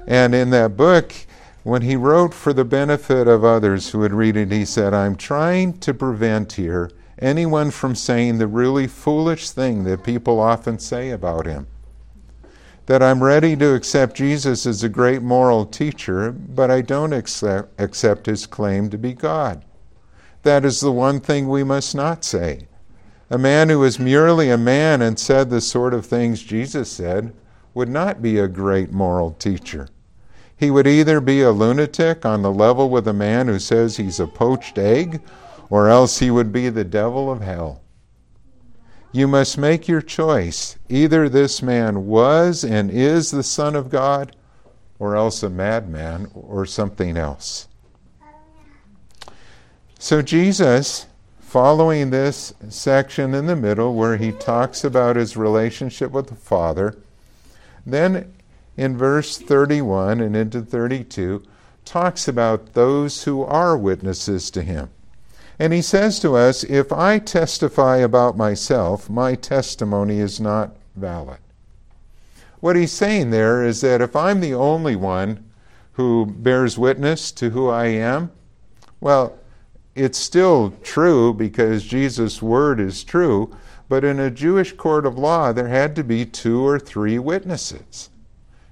And 0.07 0.35
in 0.35 0.51
that 0.51 0.77
book, 0.77 1.13
when 1.67 1.83
he 1.83 1.97
wrote 1.97 2.33
for 2.33 2.53
the 2.53 2.65
benefit 2.65 3.27
of 3.27 3.43
others 3.45 3.91
who 3.91 3.99
would 3.99 4.13
read 4.13 4.37
it, 4.37 4.53
he 4.53 4.65
said, 4.65 4.95
I'm 4.95 5.17
trying 5.17 5.77
to 5.79 5.93
prevent 5.93 6.53
here 6.53 6.93
anyone 7.19 7.73
from 7.73 7.97
saying 7.97 8.39
the 8.39 8.47
really 8.47 8.87
foolish 8.87 9.51
thing 9.51 9.83
that 9.83 10.05
people 10.05 10.39
often 10.39 10.79
say 10.79 11.11
about 11.11 11.45
him. 11.45 11.67
That 12.87 13.03
I'm 13.03 13.21
ready 13.21 13.57
to 13.57 13.75
accept 13.75 14.17
Jesus 14.17 14.65
as 14.65 14.85
a 14.85 14.89
great 14.89 15.23
moral 15.23 15.67
teacher, 15.67 16.31
but 16.31 16.71
I 16.71 16.83
don't 16.83 17.13
accept, 17.13 17.81
accept 17.81 18.27
his 18.27 18.47
claim 18.47 18.89
to 18.91 18.97
be 18.97 19.13
God. 19.13 19.65
That 20.45 20.65
is 20.65 20.79
the 20.79 20.93
one 20.93 21.19
thing 21.19 21.49
we 21.49 21.65
must 21.65 21.97
not 21.97 22.25
say. 22.25 22.69
A 23.29 23.39
man 23.39 23.71
who 23.71 23.83
is 23.83 23.99
merely 23.99 24.51
a 24.51 24.57
man 24.57 25.03
and 25.03 25.19
said 25.19 25.51
the 25.51 25.61
sort 25.61 25.95
of 25.95 26.07
things 26.07 26.45
Jesus 26.45 26.89
said 26.89 27.35
would 27.75 27.89
not 27.89 28.23
be 28.23 28.39
a 28.39 28.47
great 28.47 28.93
moral 28.93 29.33
teacher. 29.33 29.89
He 30.57 30.71
would 30.71 30.87
either 30.87 31.21
be 31.21 31.43
a 31.43 31.51
lunatic 31.51 32.25
on 32.25 32.43
the 32.43 32.53
level 32.53 32.89
with 32.89 33.07
a 33.07 33.13
man 33.13 33.47
who 33.47 33.59
says 33.59 33.97
he's 33.97 34.19
a 34.19 34.27
poached 34.27 34.79
egg, 34.79 35.21
or 35.69 35.89
else 35.89 36.19
he 36.19 36.31
would 36.31 36.53
be 36.53 36.71
the 36.71 36.85
devil 36.85 37.31
of 37.31 37.43
hell. 37.43 37.83
You 39.13 39.29
must 39.29 39.59
make 39.59 39.89
your 39.89 40.03
choice. 40.03 40.77
Either 40.89 41.29
this 41.29 41.63
man 41.63 42.07
was 42.07 42.65
and 42.65 42.91
is 42.91 43.31
the 43.31 43.43
Son 43.43 43.77
of 43.77 43.91
God, 43.91 44.35
or 44.99 45.17
else 45.17 45.43
a 45.43 45.51
madman 45.51 46.31
or 46.35 46.65
something 46.65 47.17
else. 47.17 47.69
So, 49.99 50.23
Jesus, 50.23 51.07
following 51.41 52.11
this 52.11 52.55
section 52.69 53.35
in 53.35 53.47
the 53.47 53.57
middle 53.57 53.95
where 53.95 54.17
he 54.17 54.33
talks 54.33 54.85
about 54.85 55.17
his 55.17 55.37
relationship 55.37 56.13
with 56.13 56.29
the 56.29 56.35
Father, 56.35 56.97
then 57.85 58.33
in 58.77 58.97
verse 58.97 59.39
31 59.39 60.21
and 60.21 60.37
into 60.37 60.61
32, 60.61 61.43
talks 61.85 62.29
about 62.29 62.75
those 62.75 63.25
who 63.25 63.43
are 63.43 63.77
witnesses 63.77 64.51
to 64.51 64.63
him. 64.63 64.91
And 65.59 65.73
he 65.73 65.81
says 65.81 66.19
to 66.21 66.37
us, 66.37 66.65
If 66.65 66.93
I 66.93 67.19
testify 67.19 67.99
about 67.99 68.37
myself, 68.37 69.09
my 69.09 69.35
testimony 69.35 70.19
is 70.19 70.39
not 70.39 70.77
valid. 70.95 71.39
What 72.61 72.77
he's 72.77 72.93
saying 72.93 73.31
there 73.31 73.65
is 73.65 73.81
that 73.81 74.03
if 74.03 74.15
I'm 74.15 74.41
the 74.41 74.55
only 74.55 74.97
one 74.97 75.45
who 75.93 76.27
bears 76.27 76.77
witness 76.77 77.33
to 77.33 77.51
who 77.51 77.69
I 77.69 77.87
am, 77.87 78.31
well, 79.01 79.39
it's 79.95 80.19
still 80.19 80.75
true 80.83 81.33
because 81.33 81.85
Jesus' 81.85 82.43
word 82.43 82.81
is 82.81 83.03
true, 83.03 83.57
but 83.89 84.05
in 84.05 84.21
a 84.21 84.31
Jewish 84.31 84.73
court 84.73 85.07
of 85.07 85.17
law, 85.17 85.53
there 85.53 85.69
had 85.69 85.97
to 85.97 86.05
be 86.05 86.27
two 86.27 86.67
or 86.67 86.79
three 86.79 87.19
witnesses. 87.19 88.11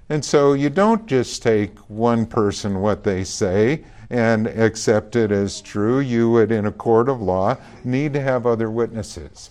And 0.09 0.23
so 0.23 0.53
you 0.53 0.69
don't 0.69 1.07
just 1.07 1.41
take 1.41 1.77
one 1.89 2.25
person 2.25 2.81
what 2.81 3.03
they 3.03 3.23
say 3.23 3.83
and 4.09 4.47
accept 4.47 5.15
it 5.15 5.31
as 5.31 5.61
true. 5.61 5.99
You 5.99 6.29
would, 6.31 6.51
in 6.51 6.65
a 6.65 6.71
court 6.71 7.09
of 7.09 7.21
law, 7.21 7.57
need 7.83 8.13
to 8.13 8.21
have 8.21 8.45
other 8.45 8.69
witnesses. 8.69 9.49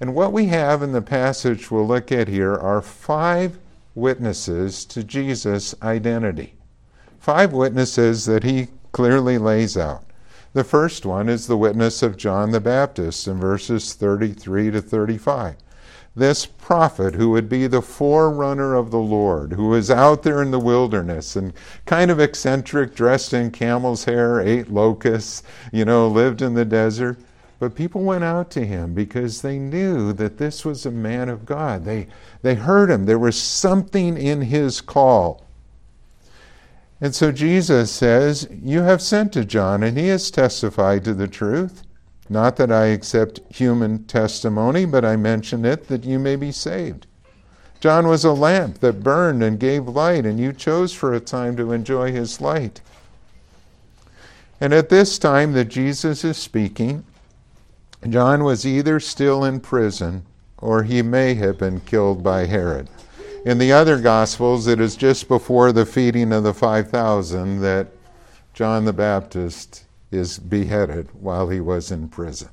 And 0.00 0.16
what 0.16 0.32
we 0.32 0.46
have 0.46 0.82
in 0.82 0.90
the 0.90 1.02
passage 1.02 1.70
we'll 1.70 1.86
look 1.86 2.10
at 2.10 2.26
here 2.26 2.54
are 2.54 2.82
five 2.82 3.58
witnesses 3.94 4.84
to 4.86 5.04
Jesus' 5.04 5.76
identity. 5.80 6.54
Five 7.20 7.52
witnesses 7.52 8.24
that 8.26 8.42
he 8.42 8.66
clearly 8.90 9.38
lays 9.38 9.76
out. 9.76 10.04
The 10.54 10.64
first 10.64 11.06
one 11.06 11.28
is 11.28 11.46
the 11.46 11.56
witness 11.56 12.02
of 12.02 12.16
John 12.16 12.50
the 12.50 12.60
Baptist 12.60 13.28
in 13.28 13.38
verses 13.38 13.94
33 13.94 14.72
to 14.72 14.82
35. 14.82 15.54
This 16.14 16.44
prophet, 16.44 17.14
who 17.14 17.30
would 17.30 17.48
be 17.48 17.66
the 17.66 17.80
forerunner 17.80 18.74
of 18.74 18.90
the 18.90 18.98
Lord, 18.98 19.54
who 19.54 19.68
was 19.68 19.90
out 19.90 20.22
there 20.22 20.42
in 20.42 20.50
the 20.50 20.58
wilderness 20.58 21.36
and 21.36 21.54
kind 21.86 22.10
of 22.10 22.20
eccentric, 22.20 22.94
dressed 22.94 23.32
in 23.32 23.50
camel's 23.50 24.04
hair, 24.04 24.38
ate 24.40 24.70
locusts, 24.70 25.42
you 25.72 25.86
know, 25.86 26.06
lived 26.06 26.42
in 26.42 26.52
the 26.52 26.66
desert. 26.66 27.18
But 27.58 27.74
people 27.74 28.02
went 28.02 28.24
out 28.24 28.50
to 28.50 28.66
him 28.66 28.92
because 28.92 29.40
they 29.40 29.58
knew 29.58 30.12
that 30.12 30.36
this 30.36 30.64
was 30.64 30.84
a 30.84 30.90
man 30.90 31.28
of 31.28 31.46
God. 31.46 31.84
They, 31.84 32.08
they 32.42 32.56
heard 32.56 32.90
him. 32.90 33.06
There 33.06 33.18
was 33.18 33.40
something 33.40 34.18
in 34.18 34.42
his 34.42 34.80
call. 34.80 35.46
And 37.00 37.14
so 37.14 37.32
Jesus 37.32 37.90
says, 37.90 38.48
You 38.50 38.82
have 38.82 39.00
sent 39.00 39.32
to 39.32 39.44
John, 39.44 39.82
and 39.82 39.96
he 39.96 40.08
has 40.08 40.30
testified 40.30 41.04
to 41.04 41.14
the 41.14 41.28
truth. 41.28 41.84
Not 42.32 42.56
that 42.56 42.72
I 42.72 42.86
accept 42.86 43.40
human 43.54 44.04
testimony, 44.04 44.86
but 44.86 45.04
I 45.04 45.16
mention 45.16 45.66
it 45.66 45.88
that 45.88 46.04
you 46.04 46.18
may 46.18 46.34
be 46.34 46.50
saved. 46.50 47.06
John 47.78 48.08
was 48.08 48.24
a 48.24 48.32
lamp 48.32 48.78
that 48.78 49.02
burned 49.02 49.42
and 49.42 49.60
gave 49.60 49.86
light, 49.86 50.24
and 50.24 50.40
you 50.40 50.54
chose 50.54 50.94
for 50.94 51.12
a 51.12 51.20
time 51.20 51.58
to 51.58 51.72
enjoy 51.72 52.10
his 52.10 52.40
light. 52.40 52.80
And 54.62 54.72
at 54.72 54.88
this 54.88 55.18
time 55.18 55.52
that 55.52 55.66
Jesus 55.66 56.24
is 56.24 56.38
speaking, 56.38 57.04
John 58.08 58.44
was 58.44 58.66
either 58.66 58.98
still 58.98 59.44
in 59.44 59.60
prison 59.60 60.24
or 60.56 60.84
he 60.84 61.02
may 61.02 61.34
have 61.34 61.58
been 61.58 61.80
killed 61.80 62.22
by 62.22 62.46
Herod. 62.46 62.88
In 63.44 63.58
the 63.58 63.72
other 63.72 64.00
Gospels, 64.00 64.66
it 64.66 64.80
is 64.80 64.96
just 64.96 65.28
before 65.28 65.70
the 65.70 65.84
feeding 65.84 66.32
of 66.32 66.44
the 66.44 66.54
5,000 66.54 67.60
that 67.60 67.88
John 68.54 68.86
the 68.86 68.94
Baptist 68.94 69.81
is 70.12 70.38
beheaded 70.38 71.08
while 71.12 71.48
he 71.48 71.60
was 71.60 71.90
in 71.90 72.08
prison. 72.08 72.50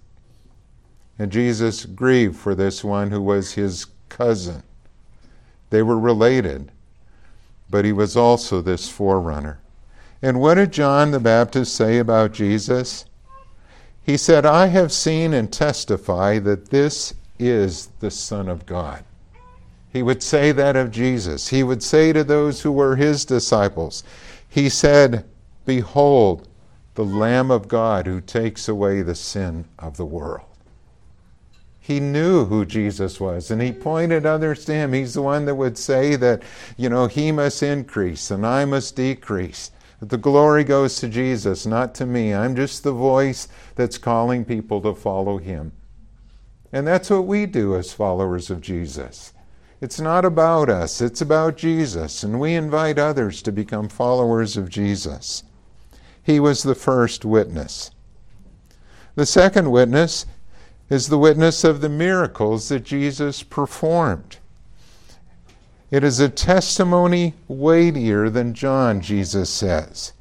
And 1.20 1.32
Jesus 1.32 1.86
grieved 1.86 2.38
for 2.38 2.56
this 2.56 2.84
one 2.84 3.12
who 3.12 3.22
was 3.22 3.54
his 3.54 3.88
cousin. 4.08 4.64
They 5.70 5.84
were 5.84 6.00
related, 6.00 6.72
but 7.70 7.86
he 7.86 7.92
was 7.92 8.16
also 8.16 8.62
this 8.62 8.90
forerunner. 8.90 9.60
And 10.22 10.40
what 10.40 10.56
did 10.56 10.72
John 10.72 11.12
the 11.12 11.20
Baptist 11.20 11.76
say 11.76 11.98
about 11.98 12.34
Jesus? 12.34 13.06
He 14.02 14.18
said, 14.18 14.46
I 14.46 14.68
have 14.68 14.92
seen 14.92 15.34
and 15.34 15.52
testify 15.52 16.40
that 16.40 16.70
this 16.72 17.14
is 17.38 17.90
the 18.00 18.12
Son 18.12 18.50
of 18.50 18.66
God. 18.66 19.04
He 19.92 20.04
would 20.04 20.22
say 20.22 20.52
that 20.52 20.76
of 20.76 20.92
Jesus. 20.92 21.48
He 21.50 21.64
would 21.64 21.82
say 21.82 22.14
to 22.14 22.24
those 22.24 22.62
who 22.62 22.72
were 22.72 22.96
his 22.96 23.26
disciples, 23.26 24.04
He 24.48 24.70
said, 24.70 25.26
Behold, 25.66 26.48
the 26.96 27.06
Lamb 27.06 27.52
of 27.52 27.68
God 27.68 28.08
who 28.08 28.22
takes 28.22 28.68
away 28.68 29.02
the 29.02 29.16
sin 29.16 29.66
of 29.78 29.98
the 29.98 30.06
world. 30.06 30.46
He 31.80 32.00
knew 32.00 32.46
who 32.46 32.66
Jesus 32.66 33.20
was, 33.20 33.50
and 33.50 33.62
he 33.62 33.72
pointed 33.72 34.26
others 34.26 34.64
to 34.66 34.74
him. 34.74 34.94
He's 34.94 35.16
the 35.16 35.24
one 35.24 35.46
that 35.46 35.56
would 35.56 35.78
say 35.78 36.16
that, 36.18 36.44
you 36.78 36.90
know, 36.90 37.08
he 37.08 37.32
must 37.32 37.64
increase 37.64 38.30
and 38.30 38.46
I 38.46 38.66
must 38.66 38.96
decrease. 38.96 39.72
That 40.00 40.10
the 40.10 40.18
glory 40.18 40.64
goes 40.64 40.98
to 40.98 41.10
Jesus, 41.10 41.66
not 41.66 41.96
to 41.96 42.06
me. 42.06 42.34
I'm 42.34 42.56
just 42.56 42.84
the 42.84 42.92
voice 42.92 43.48
that's 43.76 43.98
calling 43.98 44.46
people 44.46 44.82
to 44.82 44.94
follow 44.94 45.40
him. 45.40 45.72
And 46.72 46.86
that's 46.86 47.10
what 47.10 47.26
we 47.26 47.46
do 47.46 47.76
as 47.76 47.92
followers 47.92 48.50
of 48.50 48.62
Jesus. 48.62 49.34
It's 49.82 50.00
not 50.00 50.26
about 50.26 50.70
us, 50.70 51.02
it's 51.02 51.22
about 51.22 51.58
Jesus, 51.58 52.22
and 52.22 52.40
we 52.40 52.54
invite 52.54 53.00
others 53.00 53.42
to 53.44 53.52
become 53.52 53.88
followers 53.88 54.58
of 54.58 54.70
Jesus. 54.70 55.44
He 56.30 56.40
was 56.40 56.62
the 56.62 56.76
first 56.76 57.26
witness. 57.26 57.90
The 59.16 59.26
second 59.26 59.72
witness 59.72 60.28
is 60.88 61.08
the 61.08 61.18
witness 61.18 61.64
of 61.64 61.82
the 61.82 61.90
miracles 61.90 62.70
that 62.70 62.84
Jesus 62.84 63.42
performed. 63.42 64.38
It 65.90 66.04
is 66.04 66.20
a 66.20 66.30
testimony 66.30 67.34
weightier 67.48 68.30
than 68.30 68.54
John, 68.54 69.02
Jesus 69.02 69.50
says. 69.50 70.14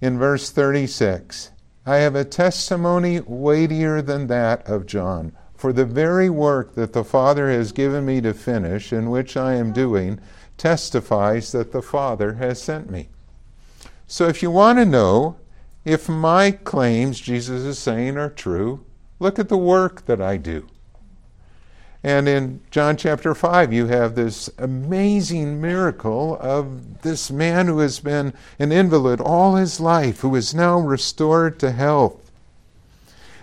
In 0.00 0.18
verse 0.18 0.48
36, 0.48 1.50
I 1.84 1.96
have 1.96 2.14
a 2.14 2.24
testimony 2.24 3.20
weightier 3.20 4.00
than 4.00 4.28
that 4.28 4.66
of 4.66 4.86
John. 4.86 5.32
For 5.54 5.74
the 5.74 5.84
very 5.84 6.30
work 6.30 6.74
that 6.74 6.94
the 6.94 7.04
Father 7.04 7.50
has 7.50 7.70
given 7.70 8.06
me 8.06 8.22
to 8.22 8.32
finish, 8.32 8.92
and 8.92 9.10
which 9.10 9.36
I 9.36 9.56
am 9.56 9.74
doing, 9.74 10.20
testifies 10.56 11.52
that 11.52 11.72
the 11.72 11.82
Father 11.82 12.32
has 12.32 12.62
sent 12.62 12.90
me. 12.90 13.10
So 14.06 14.28
if 14.28 14.42
you 14.42 14.50
want 14.50 14.78
to 14.78 14.84
know 14.84 15.36
if 15.84 16.08
my 16.08 16.50
claims, 16.50 17.20
Jesus 17.20 17.62
is 17.62 17.78
saying, 17.78 18.16
are 18.16 18.30
true, 18.30 18.84
look 19.18 19.38
at 19.38 19.48
the 19.48 19.58
work 19.58 20.06
that 20.06 20.20
I 20.20 20.36
do. 20.36 20.66
And 22.02 22.28
in 22.28 22.60
John 22.70 22.98
chapter 22.98 23.34
5, 23.34 23.72
you 23.72 23.86
have 23.86 24.14
this 24.14 24.50
amazing 24.58 25.58
miracle 25.58 26.36
of 26.38 27.00
this 27.00 27.30
man 27.30 27.66
who 27.66 27.78
has 27.78 27.98
been 27.98 28.34
an 28.58 28.72
invalid 28.72 29.22
all 29.22 29.56
his 29.56 29.80
life, 29.80 30.20
who 30.20 30.34
is 30.34 30.54
now 30.54 30.78
restored 30.78 31.58
to 31.60 31.70
health. 31.70 32.30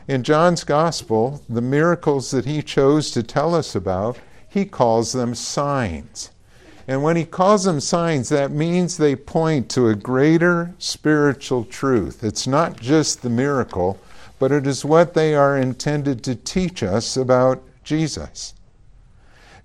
In 0.07 0.21
John's 0.21 0.63
gospel, 0.63 1.41
the 1.49 1.61
miracles 1.61 2.29
that 2.31 2.45
he 2.45 2.61
chose 2.61 3.09
to 3.11 3.23
tell 3.23 3.55
us 3.55 3.73
about, 3.73 4.19
he 4.47 4.65
calls 4.65 5.11
them 5.11 5.33
signs. 5.33 6.29
And 6.87 7.03
when 7.03 7.15
he 7.15 7.25
calls 7.25 7.63
them 7.63 7.79
signs, 7.79 8.29
that 8.29 8.51
means 8.51 8.97
they 8.97 9.15
point 9.15 9.69
to 9.71 9.87
a 9.87 9.95
greater 9.95 10.73
spiritual 10.79 11.65
truth. 11.65 12.23
It's 12.23 12.47
not 12.47 12.79
just 12.79 13.21
the 13.21 13.29
miracle, 13.29 13.99
but 14.39 14.51
it 14.51 14.65
is 14.65 14.83
what 14.83 15.13
they 15.13 15.35
are 15.35 15.57
intended 15.57 16.23
to 16.23 16.35
teach 16.35 16.81
us 16.81 17.15
about 17.15 17.61
Jesus. 17.83 18.53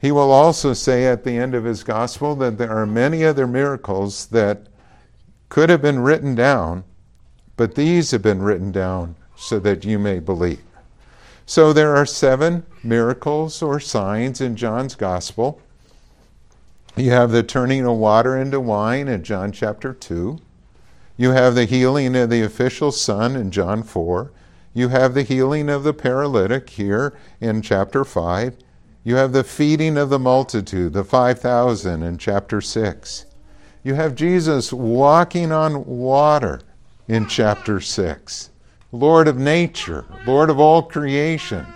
He 0.00 0.12
will 0.12 0.30
also 0.30 0.74
say 0.74 1.06
at 1.06 1.24
the 1.24 1.36
end 1.36 1.54
of 1.54 1.64
his 1.64 1.82
gospel 1.82 2.36
that 2.36 2.58
there 2.58 2.70
are 2.70 2.86
many 2.86 3.24
other 3.24 3.46
miracles 3.46 4.26
that 4.26 4.66
could 5.48 5.70
have 5.70 5.80
been 5.80 6.00
written 6.00 6.34
down, 6.34 6.84
but 7.56 7.74
these 7.74 8.10
have 8.10 8.22
been 8.22 8.42
written 8.42 8.70
down 8.70 9.16
so 9.36 9.58
that 9.60 9.84
you 9.84 9.98
may 9.98 10.18
believe. 10.18 10.60
So 11.46 11.72
there 11.72 11.96
are 11.96 12.04
seven 12.04 12.66
miracles 12.82 13.62
or 13.62 13.80
signs 13.80 14.40
in 14.40 14.56
John's 14.56 14.94
gospel. 14.94 15.60
You 16.98 17.10
have 17.10 17.30
the 17.30 17.42
turning 17.42 17.84
of 17.86 17.98
water 17.98 18.38
into 18.38 18.58
wine 18.58 19.06
in 19.06 19.22
John 19.22 19.52
chapter 19.52 19.92
2. 19.92 20.38
You 21.18 21.30
have 21.32 21.54
the 21.54 21.66
healing 21.66 22.16
of 22.16 22.30
the 22.30 22.40
official 22.40 22.90
son 22.90 23.36
in 23.36 23.50
John 23.50 23.82
4. 23.82 24.32
You 24.72 24.88
have 24.88 25.12
the 25.12 25.22
healing 25.22 25.68
of 25.68 25.84
the 25.84 25.92
paralytic 25.92 26.70
here 26.70 27.14
in 27.38 27.60
chapter 27.60 28.02
5. 28.02 28.56
You 29.04 29.16
have 29.16 29.32
the 29.32 29.44
feeding 29.44 29.98
of 29.98 30.08
the 30.08 30.18
multitude, 30.18 30.94
the 30.94 31.04
5,000 31.04 32.02
in 32.02 32.16
chapter 32.16 32.62
6. 32.62 33.26
You 33.82 33.92
have 33.94 34.14
Jesus 34.14 34.72
walking 34.72 35.52
on 35.52 35.84
water 35.84 36.62
in 37.08 37.28
chapter 37.28 37.78
6. 37.78 38.50
Lord 38.90 39.28
of 39.28 39.36
nature, 39.36 40.06
Lord 40.26 40.48
of 40.48 40.58
all 40.58 40.82
creation. 40.82 41.66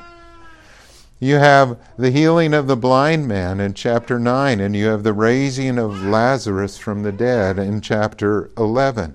You 1.23 1.37
have 1.37 1.79
the 1.99 2.11
healing 2.11 2.55
of 2.55 2.67
the 2.67 2.79
blind 2.79 3.29
man 3.29 3.61
in 3.61 3.75
chapter 3.75 4.19
9, 4.19 4.59
and 4.59 4.75
you 4.75 4.87
have 4.87 5.03
the 5.03 5.12
raising 5.12 5.79
of 5.79 6.03
Lazarus 6.03 6.79
from 6.79 7.03
the 7.03 7.12
dead 7.12 7.59
in 7.59 7.83
chapter 7.83 8.50
11. 8.57 9.15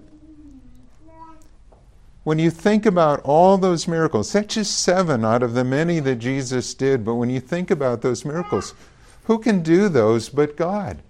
When 2.24 2.38
you 2.38 2.51
think 2.51 2.85
about 2.85 3.21
all 3.21 3.57
those 3.57 3.88
miracles, 3.88 4.31
that's 4.31 4.53
just 4.53 4.79
seven 4.79 5.25
out 5.25 5.41
of 5.41 5.55
the 5.55 5.63
many 5.63 6.00
that 6.00 6.17
Jesus 6.17 6.75
did, 6.75 7.03
but 7.03 7.15
when 7.15 7.31
you 7.31 7.39
think 7.39 7.71
about 7.71 8.03
those 8.03 8.24
miracles, 8.24 8.75
who 9.24 9.39
can 9.39 9.63
do 9.63 9.89
those 9.89 10.29
but 10.29 10.55
God? 10.55 11.01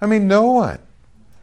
I 0.00 0.06
mean, 0.06 0.28
no 0.28 0.52
one. 0.52 0.78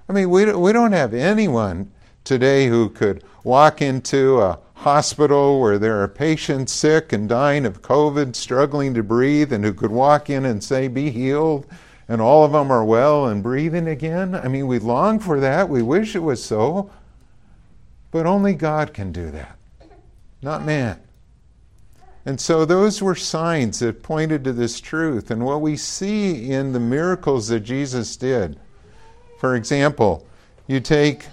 I 0.07 0.13
mean, 0.13 0.29
we, 0.29 0.53
we 0.53 0.71
don't 0.71 0.93
have 0.93 1.13
anyone 1.13 1.91
today 2.23 2.67
who 2.67 2.89
could 2.89 3.25
walk 3.43 3.81
into 3.81 4.39
a 4.39 4.59
hospital 4.79 5.59
where 5.59 5.77
there 5.77 6.01
are 6.01 6.07
patients 6.07 6.71
sick 6.71 7.11
and 7.11 7.27
dying 7.27 7.65
of 7.65 7.81
COVID, 7.81 8.33
struggling 8.33 8.93
to 8.93 9.03
breathe, 9.03 9.51
and 9.51 9.65
who 9.65 9.73
could 9.73 9.91
walk 9.91 10.29
in 10.29 10.45
and 10.45 10.63
say, 10.63 10.87
Be 10.87 11.09
healed, 11.09 11.65
and 12.07 12.21
all 12.21 12.45
of 12.45 12.53
them 12.53 12.71
are 12.71 12.85
well 12.85 13.27
and 13.27 13.43
breathing 13.43 13.89
again? 13.89 14.33
I 14.33 14.47
mean, 14.47 14.67
we 14.67 14.79
long 14.79 15.19
for 15.19 15.41
that. 15.41 15.67
We 15.67 15.81
wish 15.81 16.15
it 16.15 16.23
was 16.23 16.41
so. 16.41 16.89
But 18.11 18.25
only 18.25 18.53
God 18.53 18.93
can 18.93 19.11
do 19.11 19.29
that, 19.31 19.57
not 20.41 20.63
man. 20.63 21.01
And 22.25 22.39
so 22.39 22.63
those 22.63 23.01
were 23.01 23.15
signs 23.15 23.79
that 23.79 24.01
pointed 24.01 24.45
to 24.45 24.53
this 24.53 24.79
truth. 24.79 25.29
And 25.29 25.45
what 25.45 25.61
we 25.61 25.75
see 25.75 26.51
in 26.51 26.71
the 26.71 26.79
miracles 26.79 27.49
that 27.49 27.61
Jesus 27.61 28.15
did, 28.15 28.57
for 29.39 29.55
example, 29.55 30.25
you 30.67 30.79
take 30.79 31.25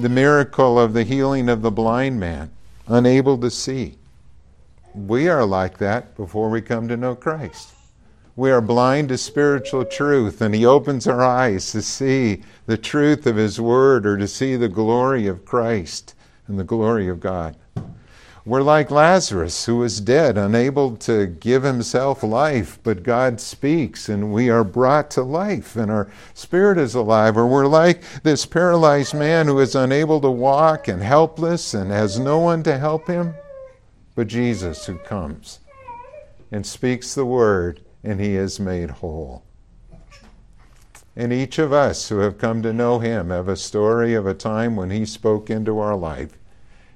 the 0.00 0.08
miracle 0.08 0.78
of 0.78 0.92
the 0.92 1.04
healing 1.04 1.48
of 1.48 1.62
the 1.62 1.70
blind 1.70 2.20
man 2.20 2.50
unable 2.92 3.38
to 3.38 3.50
see. 3.50 3.96
We 4.94 5.28
are 5.28 5.46
like 5.46 5.78
that 5.78 6.14
before 6.16 6.50
we 6.50 6.60
come 6.60 6.88
to 6.88 6.96
know 6.96 7.14
Christ. 7.14 7.72
We 8.36 8.50
are 8.50 8.60
blind 8.60 9.08
to 9.08 9.18
spiritual 9.18 9.84
truth, 9.84 10.40
and 10.40 10.54
He 10.54 10.66
opens 10.66 11.06
our 11.06 11.22
eyes 11.22 11.72
to 11.72 11.82
see 11.82 12.42
the 12.66 12.76
truth 12.76 13.26
of 13.26 13.36
His 13.36 13.60
Word 13.60 14.06
or 14.06 14.16
to 14.16 14.28
see 14.28 14.56
the 14.56 14.68
glory 14.68 15.26
of 15.26 15.44
Christ 15.44 16.14
and 16.46 16.58
the 16.58 16.64
glory 16.64 17.08
of 17.08 17.20
God. 17.20 17.56
We're 18.44 18.62
like 18.62 18.90
Lazarus, 18.90 19.66
who 19.66 19.76
was 19.76 20.00
dead, 20.00 20.36
unable 20.36 20.96
to 20.96 21.28
give 21.28 21.62
himself 21.62 22.24
life, 22.24 22.76
but 22.82 23.04
God 23.04 23.40
speaks 23.40 24.08
and 24.08 24.32
we 24.32 24.50
are 24.50 24.64
brought 24.64 25.12
to 25.12 25.22
life 25.22 25.76
and 25.76 25.92
our 25.92 26.10
spirit 26.34 26.76
is 26.76 26.96
alive. 26.96 27.36
Or 27.36 27.46
we're 27.46 27.68
like 27.68 28.02
this 28.24 28.44
paralyzed 28.44 29.14
man 29.14 29.46
who 29.46 29.60
is 29.60 29.76
unable 29.76 30.20
to 30.22 30.30
walk 30.30 30.88
and 30.88 31.00
helpless 31.00 31.72
and 31.72 31.92
has 31.92 32.18
no 32.18 32.40
one 32.40 32.64
to 32.64 32.78
help 32.78 33.06
him, 33.06 33.34
but 34.16 34.26
Jesus 34.26 34.86
who 34.86 34.98
comes 34.98 35.60
and 36.50 36.66
speaks 36.66 37.14
the 37.14 37.24
word 37.24 37.80
and 38.02 38.20
he 38.20 38.34
is 38.34 38.58
made 38.58 38.90
whole. 38.90 39.44
And 41.14 41.32
each 41.32 41.60
of 41.60 41.72
us 41.72 42.08
who 42.08 42.18
have 42.18 42.38
come 42.38 42.60
to 42.62 42.72
know 42.72 42.98
him 42.98 43.30
have 43.30 43.46
a 43.46 43.56
story 43.56 44.14
of 44.14 44.26
a 44.26 44.34
time 44.34 44.74
when 44.74 44.90
he 44.90 45.06
spoke 45.06 45.48
into 45.48 45.78
our 45.78 45.94
life 45.94 46.38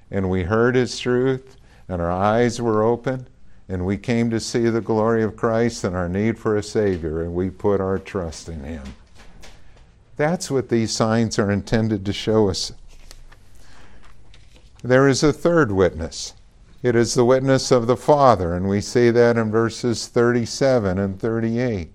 and 0.09 0.29
we 0.29 0.43
heard 0.43 0.75
his 0.75 0.99
truth, 0.99 1.57
and 1.87 2.01
our 2.01 2.11
eyes 2.11 2.61
were 2.61 2.83
open, 2.83 3.27
and 3.69 3.85
we 3.85 3.97
came 3.97 4.29
to 4.29 4.39
see 4.39 4.69
the 4.69 4.81
glory 4.81 5.23
of 5.23 5.35
Christ 5.35 5.83
and 5.83 5.95
our 5.95 6.07
need 6.07 6.39
for 6.39 6.55
a 6.55 6.63
Savior, 6.63 7.21
and 7.21 7.33
we 7.33 7.49
put 7.49 7.81
our 7.81 7.99
trust 7.99 8.47
in 8.47 8.63
him. 8.63 8.83
That's 10.15 10.49
what 10.49 10.69
these 10.69 10.91
signs 10.91 11.37
are 11.37 11.51
intended 11.51 12.05
to 12.05 12.13
show 12.13 12.49
us. 12.49 12.71
There 14.83 15.07
is 15.07 15.23
a 15.23 15.33
third 15.33 15.71
witness. 15.71 16.33
It 16.81 16.95
is 16.95 17.13
the 17.13 17.25
witness 17.25 17.71
of 17.71 17.87
the 17.87 17.97
Father, 17.97 18.53
and 18.53 18.69
we 18.69 18.81
see 18.81 19.09
that 19.11 19.37
in 19.37 19.51
verses 19.51 20.07
37 20.07 20.97
and 20.97 21.19
38. 21.19 21.91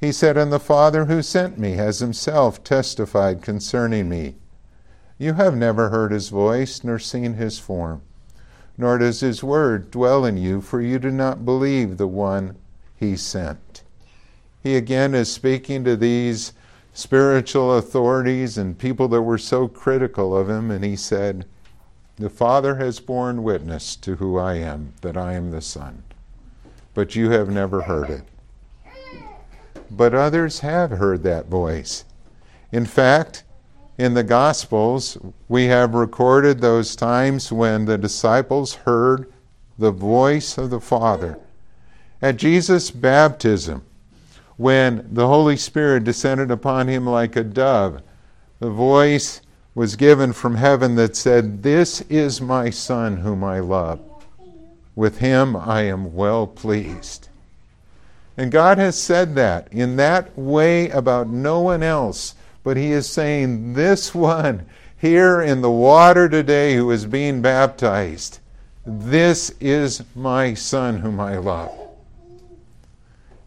He 0.00 0.12
said, 0.12 0.36
And 0.36 0.52
the 0.52 0.60
Father 0.60 1.06
who 1.06 1.22
sent 1.22 1.58
me 1.58 1.72
has 1.72 1.98
himself 1.98 2.62
testified 2.62 3.42
concerning 3.42 4.08
me. 4.08 4.36
You 5.18 5.32
have 5.32 5.56
never 5.56 5.88
heard 5.88 6.12
his 6.12 6.28
voice, 6.28 6.84
nor 6.84 7.00
seen 7.00 7.34
his 7.34 7.58
form, 7.58 8.02
nor 8.76 8.98
does 8.98 9.18
his 9.18 9.42
word 9.42 9.90
dwell 9.90 10.24
in 10.24 10.36
you, 10.36 10.60
for 10.60 10.80
you 10.80 11.00
do 11.00 11.10
not 11.10 11.44
believe 11.44 11.96
the 11.96 12.06
one 12.06 12.56
he 12.94 13.16
sent. 13.16 13.82
He 14.62 14.76
again 14.76 15.14
is 15.14 15.30
speaking 15.30 15.82
to 15.84 15.96
these 15.96 16.52
spiritual 16.92 17.76
authorities 17.76 18.56
and 18.56 18.78
people 18.78 19.08
that 19.08 19.22
were 19.22 19.38
so 19.38 19.66
critical 19.66 20.36
of 20.36 20.48
him, 20.48 20.70
and 20.70 20.84
he 20.84 20.94
said, 20.94 21.46
The 22.16 22.30
Father 22.30 22.76
has 22.76 23.00
borne 23.00 23.42
witness 23.42 23.96
to 23.96 24.16
who 24.16 24.38
I 24.38 24.54
am, 24.54 24.92
that 25.00 25.16
I 25.16 25.32
am 25.32 25.50
the 25.50 25.60
Son, 25.60 26.04
but 26.94 27.16
you 27.16 27.30
have 27.30 27.48
never 27.48 27.82
heard 27.82 28.10
it. 28.10 28.22
But 29.90 30.14
others 30.14 30.60
have 30.60 30.90
heard 30.90 31.24
that 31.24 31.46
voice. 31.46 32.04
In 32.70 32.84
fact, 32.84 33.42
in 33.98 34.14
the 34.14 34.22
Gospels, 34.22 35.18
we 35.48 35.66
have 35.66 35.92
recorded 35.92 36.60
those 36.60 36.94
times 36.94 37.50
when 37.50 37.84
the 37.84 37.98
disciples 37.98 38.74
heard 38.74 39.30
the 39.76 39.90
voice 39.90 40.56
of 40.56 40.70
the 40.70 40.80
Father. 40.80 41.38
At 42.22 42.36
Jesus' 42.36 42.92
baptism, 42.92 43.82
when 44.56 45.08
the 45.12 45.26
Holy 45.26 45.56
Spirit 45.56 46.04
descended 46.04 46.50
upon 46.50 46.86
him 46.86 47.06
like 47.06 47.34
a 47.34 47.42
dove, 47.42 48.00
the 48.60 48.70
voice 48.70 49.40
was 49.74 49.96
given 49.96 50.32
from 50.32 50.56
heaven 50.56 50.94
that 50.96 51.16
said, 51.16 51.62
This 51.62 52.00
is 52.02 52.40
my 52.40 52.70
Son 52.70 53.18
whom 53.18 53.42
I 53.42 53.58
love. 53.58 54.00
With 54.94 55.18
him 55.18 55.56
I 55.56 55.82
am 55.82 56.14
well 56.14 56.46
pleased. 56.46 57.28
And 58.36 58.52
God 58.52 58.78
has 58.78 59.00
said 59.00 59.34
that 59.34 59.72
in 59.72 59.96
that 59.96 60.36
way 60.38 60.88
about 60.90 61.28
no 61.28 61.60
one 61.60 61.82
else 61.82 62.34
but 62.68 62.76
he 62.76 62.92
is 62.92 63.08
saying, 63.08 63.72
This 63.72 64.14
one 64.14 64.66
here 64.98 65.40
in 65.40 65.62
the 65.62 65.70
water 65.70 66.28
today 66.28 66.76
who 66.76 66.90
is 66.90 67.06
being 67.06 67.40
baptized, 67.40 68.40
this 68.84 69.54
is 69.58 70.02
my 70.14 70.52
son 70.52 70.98
whom 70.98 71.18
I 71.18 71.38
love. 71.38 71.72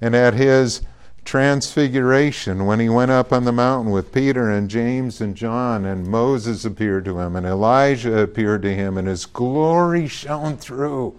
And 0.02 0.16
at 0.16 0.34
his 0.34 0.82
transfiguration, 1.24 2.66
when 2.66 2.80
he 2.80 2.90
went 2.90 3.12
up 3.12 3.32
on 3.32 3.46
the 3.46 3.52
mountain 3.52 3.92
with 3.92 4.12
Peter 4.12 4.50
and 4.50 4.68
James 4.68 5.22
and 5.22 5.36
John, 5.36 5.86
and 5.86 6.08
Moses 6.08 6.66
appeared 6.66 7.06
to 7.06 7.20
him, 7.20 7.36
and 7.36 7.46
Elijah 7.46 8.22
appeared 8.22 8.64
to 8.64 8.74
him, 8.74 8.98
and 8.98 9.08
his 9.08 9.28
glory 9.28 10.08
shone 10.08 10.58
through, 10.58 11.16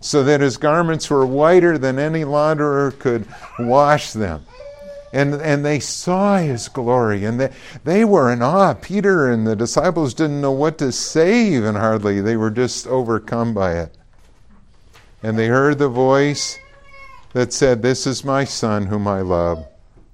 so 0.00 0.24
that 0.24 0.40
his 0.40 0.56
garments 0.56 1.10
were 1.10 1.26
whiter 1.26 1.76
than 1.76 1.98
any 1.98 2.24
launderer 2.24 2.98
could 2.98 3.26
wash 3.58 4.14
them 4.14 4.46
and, 5.14 5.34
and 5.34 5.64
they 5.64 5.78
saw 5.78 6.38
his 6.38 6.66
glory 6.68 7.24
and 7.24 7.38
they, 7.38 7.52
they 7.84 8.04
were 8.04 8.32
in 8.32 8.42
awe. 8.42 8.74
Peter 8.74 9.30
and 9.30 9.46
the 9.46 9.54
disciples 9.54 10.12
didn't 10.12 10.40
know 10.40 10.50
what 10.50 10.76
to 10.78 10.90
say, 10.90 11.46
even 11.52 11.76
hardly. 11.76 12.20
They 12.20 12.36
were 12.36 12.50
just 12.50 12.88
overcome 12.88 13.54
by 13.54 13.78
it. 13.78 13.96
And 15.22 15.38
they 15.38 15.46
heard 15.46 15.78
the 15.78 15.88
voice 15.88 16.58
that 17.32 17.52
said, 17.52 17.80
This 17.80 18.08
is 18.08 18.24
my 18.24 18.42
son 18.42 18.86
whom 18.86 19.06
I 19.06 19.20
love. 19.20 19.64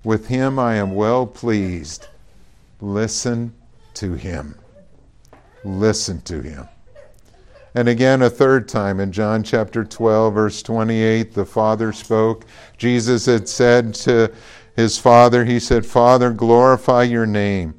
With 0.04 0.28
him 0.28 0.58
I 0.58 0.74
am 0.74 0.94
well 0.94 1.26
pleased. 1.26 2.06
Listen 2.82 3.54
to 3.94 4.12
him. 4.12 4.54
Listen 5.64 6.20
to 6.22 6.42
him. 6.42 6.68
And 7.74 7.88
again, 7.88 8.20
a 8.20 8.28
third 8.28 8.68
time 8.68 8.98
in 8.98 9.12
John 9.12 9.44
chapter 9.44 9.84
12, 9.84 10.34
verse 10.34 10.62
28, 10.62 11.34
the 11.34 11.44
Father 11.44 11.92
spoke. 11.92 12.44
Jesus 12.76 13.26
had 13.26 13.48
said 13.48 13.94
to 13.94 14.32
his 14.80 14.98
father, 14.98 15.44
he 15.44 15.60
said, 15.60 15.84
Father, 15.84 16.30
glorify 16.30 17.02
your 17.02 17.26
name. 17.26 17.74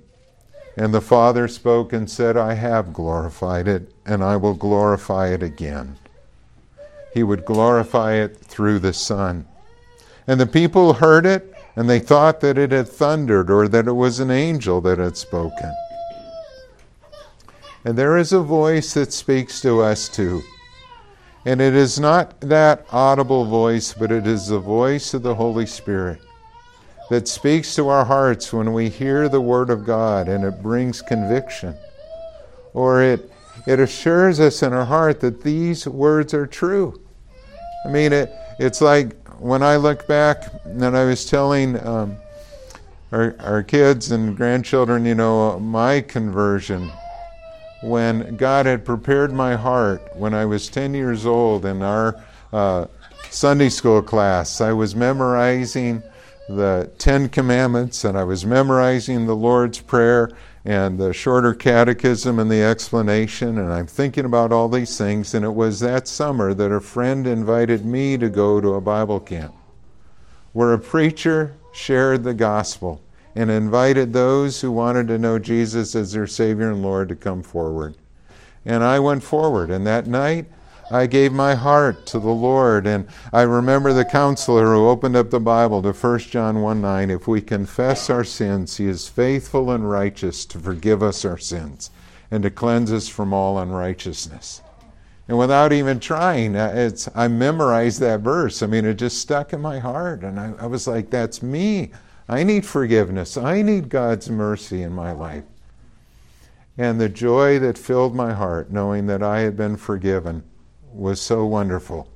And 0.77 0.93
the 0.93 1.01
father 1.01 1.47
spoke 1.47 1.91
and 1.91 2.09
said, 2.09 2.37
I 2.37 2.53
have 2.53 2.93
glorified 2.93 3.67
it, 3.67 3.91
and 4.05 4.23
I 4.23 4.37
will 4.37 4.53
glorify 4.53 5.29
it 5.29 5.43
again. 5.43 5.97
He 7.13 7.23
would 7.23 7.43
glorify 7.43 8.13
it 8.13 8.37
through 8.37 8.79
the 8.79 8.93
Son. 8.93 9.47
And 10.27 10.39
the 10.39 10.47
people 10.47 10.93
heard 10.93 11.25
it, 11.25 11.53
and 11.75 11.89
they 11.89 11.99
thought 11.99 12.39
that 12.41 12.57
it 12.57 12.71
had 12.71 12.87
thundered 12.87 13.49
or 13.49 13.67
that 13.67 13.87
it 13.87 13.93
was 13.93 14.19
an 14.19 14.31
angel 14.31 14.79
that 14.81 14.99
had 14.99 15.17
spoken. 15.17 15.75
And 17.83 17.97
there 17.97 18.17
is 18.17 18.31
a 18.31 18.41
voice 18.41 18.93
that 18.93 19.11
speaks 19.11 19.59
to 19.61 19.81
us 19.81 20.07
too. 20.07 20.41
And 21.45 21.59
it 21.59 21.73
is 21.73 21.99
not 21.99 22.39
that 22.41 22.85
audible 22.91 23.45
voice, 23.45 23.93
but 23.93 24.11
it 24.11 24.27
is 24.27 24.47
the 24.47 24.59
voice 24.59 25.13
of 25.15 25.23
the 25.23 25.35
Holy 25.35 25.65
Spirit 25.65 26.21
that 27.12 27.28
speaks 27.28 27.76
to 27.76 27.89
our 27.89 28.06
hearts 28.06 28.54
when 28.54 28.71
we 28.71 28.88
hear 28.88 29.28
the 29.28 29.41
Word 29.41 29.69
of 29.69 29.84
God 29.84 30.30
and 30.30 30.45
it 30.45 30.63
brings 30.63 31.02
conviction. 31.02 31.76
Or 32.74 33.04
it, 33.04 33.30
it 33.67 33.82
assures 33.82 34.39
us 34.39 34.63
in 34.63 34.71
our 34.71 34.86
heart 34.86 35.19
that 35.19 35.43
these 35.43 35.86
words 35.86 36.34
are 36.34 36.47
true. 36.47 37.02
I 37.86 37.89
mean, 37.89 38.13
it, 38.13 38.32
it's 38.60 38.80
like 38.80 39.21
when 39.39 39.62
I 39.62 39.76
look 39.76 40.08
back 40.08 40.45
and 40.63 40.86
I 40.86 41.04
was 41.04 41.26
telling 41.26 41.86
um, 41.86 42.15
our, 43.12 43.36
our 43.41 43.62
kids 43.62 44.12
and 44.12 44.38
grandchildren, 44.38 45.04
you 45.06 45.15
know, 45.15 45.60
my 45.60 46.00
conversion 46.00 46.89
when 47.84 48.38
God 48.38 48.65
had 48.65 48.86
prepared 48.86 49.34
my 49.34 49.58
heart 49.58 50.02
when 50.15 50.34
I 50.34 50.45
was 50.45 50.69
10 50.69 50.93
years 50.93 51.26
old 51.26 51.65
in 51.65 51.82
our 51.82 52.24
uh, 52.54 52.86
Sunday 53.30 53.67
school 53.67 54.02
class. 54.02 54.62
I 54.62 54.71
was 54.71 54.95
memorizing 54.95 56.04
the 56.47 56.91
Ten 56.97 57.30
Commandments 57.30 58.04
and 58.04 58.17
I 58.17 58.23
was 58.23 58.45
memorizing 58.45 59.25
the 59.25 59.36
Lord's 59.36 59.80
Prayer 59.80 60.32
and 60.65 60.99
the 60.99 61.13
shorter 61.13 61.54
catechism 61.54 62.39
and 62.39 62.51
the 62.51 62.62
explanation. 62.62 63.58
And 63.58 63.71
I'm 63.71 63.88
thinking 63.88 64.25
about 64.25 64.51
all 64.51 64.69
these 64.69 64.97
things. 64.97 65.34
And 65.34 65.43
it 65.43 65.54
was 65.54 65.80
that 65.80 66.08
summer 66.08 66.54
that 66.54 66.71
a 66.71 66.80
friend 66.80 67.25
invited 67.25 67.86
me 67.86 68.17
to 68.17 68.30
go 68.30 68.62
to 68.62 68.75
a 68.75 68.82
Bible 68.82 69.19
camp 69.19 69.56
where 70.54 70.73
a 70.73 70.80
preacher 70.80 71.56
shared 71.71 72.23
the 72.23 72.34
gospel 72.34 73.01
and 73.36 73.49
invited 73.49 74.12
those 74.12 74.60
who 74.60 74.71
wanted 74.71 75.08
to 75.08 75.17
know 75.17 75.39
Jesus 75.39 75.95
as 75.95 76.12
their 76.12 76.27
Savior 76.27 76.69
and 76.69 76.84
Lord 76.84 77.10
to 77.10 77.15
come 77.15 77.41
forward. 77.41 77.95
And 78.65 78.84
I 78.84 78.99
went 78.99 79.23
forward. 79.23 79.71
And 79.71 79.88
that 79.88 80.06
night, 80.06 80.45
I 80.91 81.08
gave 81.08 81.32
my 81.32 81.56
heart 81.56 82.06
to 82.08 82.19
the 82.19 82.30
Lord. 82.30 82.86
And 82.86 83.08
I 83.32 83.43
remember 83.43 83.93
the 83.93 84.04
counselor 84.04 84.73
who 84.73 84.89
opened 84.89 85.15
up 85.15 85.30
the 85.30 85.39
Bible 85.39 85.82
to 85.82 85.93
1 85.93 86.19
John 86.19 86.62
1 86.62 86.82
9. 86.82 87.10
If 87.10 87.27
we 87.27 87.41
confess 87.41 88.10
our 88.10 88.25
sins, 88.25 88.77
He 88.77 88.88
is 88.88 89.08
faithful 89.08 89.71
and 89.71 89.89
righteous 89.89 90.45
to 90.47 90.60
forgive 90.60 91.01
us 91.01 91.23
our 91.23 91.38
sins 91.38 91.91
and 92.30 92.43
to 92.43 92.49
cleanse 92.49 92.91
us 92.91 93.08
from 93.08 93.34
all 93.34 93.58
unrighteousness. 93.58 94.62
And 95.27 95.38
without 95.38 95.71
even 95.71 96.01
trying, 96.01 96.58
uh, 96.58 96.73
it's, 96.75 97.08
I 97.15 97.30
memorized 97.30 98.01
that 98.01 98.19
verse. 98.19 98.62
I 98.62 98.67
mean, 98.67 98.84
it 98.84 98.95
just 98.95 99.19
stuck 99.19 99.54
in 99.54 99.62
my 99.62 99.80
heart. 99.80 100.23
And 100.23 100.38
I, 100.38 100.54
I 100.60 100.65
was 100.65 100.88
like, 100.88 101.10
that's 101.10 101.41
me. 101.41 101.91
I 102.27 102.43
need 102.43 102.65
forgiveness. 102.65 103.38
I 103.38 103.62
need 103.62 103.88
God's 103.88 104.30
mercy 104.30 104.84
in 104.84 104.91
my 104.91 105.13
life. 105.13 105.45
And 106.77 106.99
the 106.99 107.10
joy 107.10 107.60
that 107.60 107.77
filled 107.77 108.15
my 108.15 108.34
heart, 108.34 108.71
knowing 108.71 109.08
that 109.08 109.23
I 109.23 109.39
had 109.39 109.56
been 109.56 109.77
forgiven, 109.77 110.43
was 110.93 111.21
so 111.21 111.45
wonderful. 111.45 112.08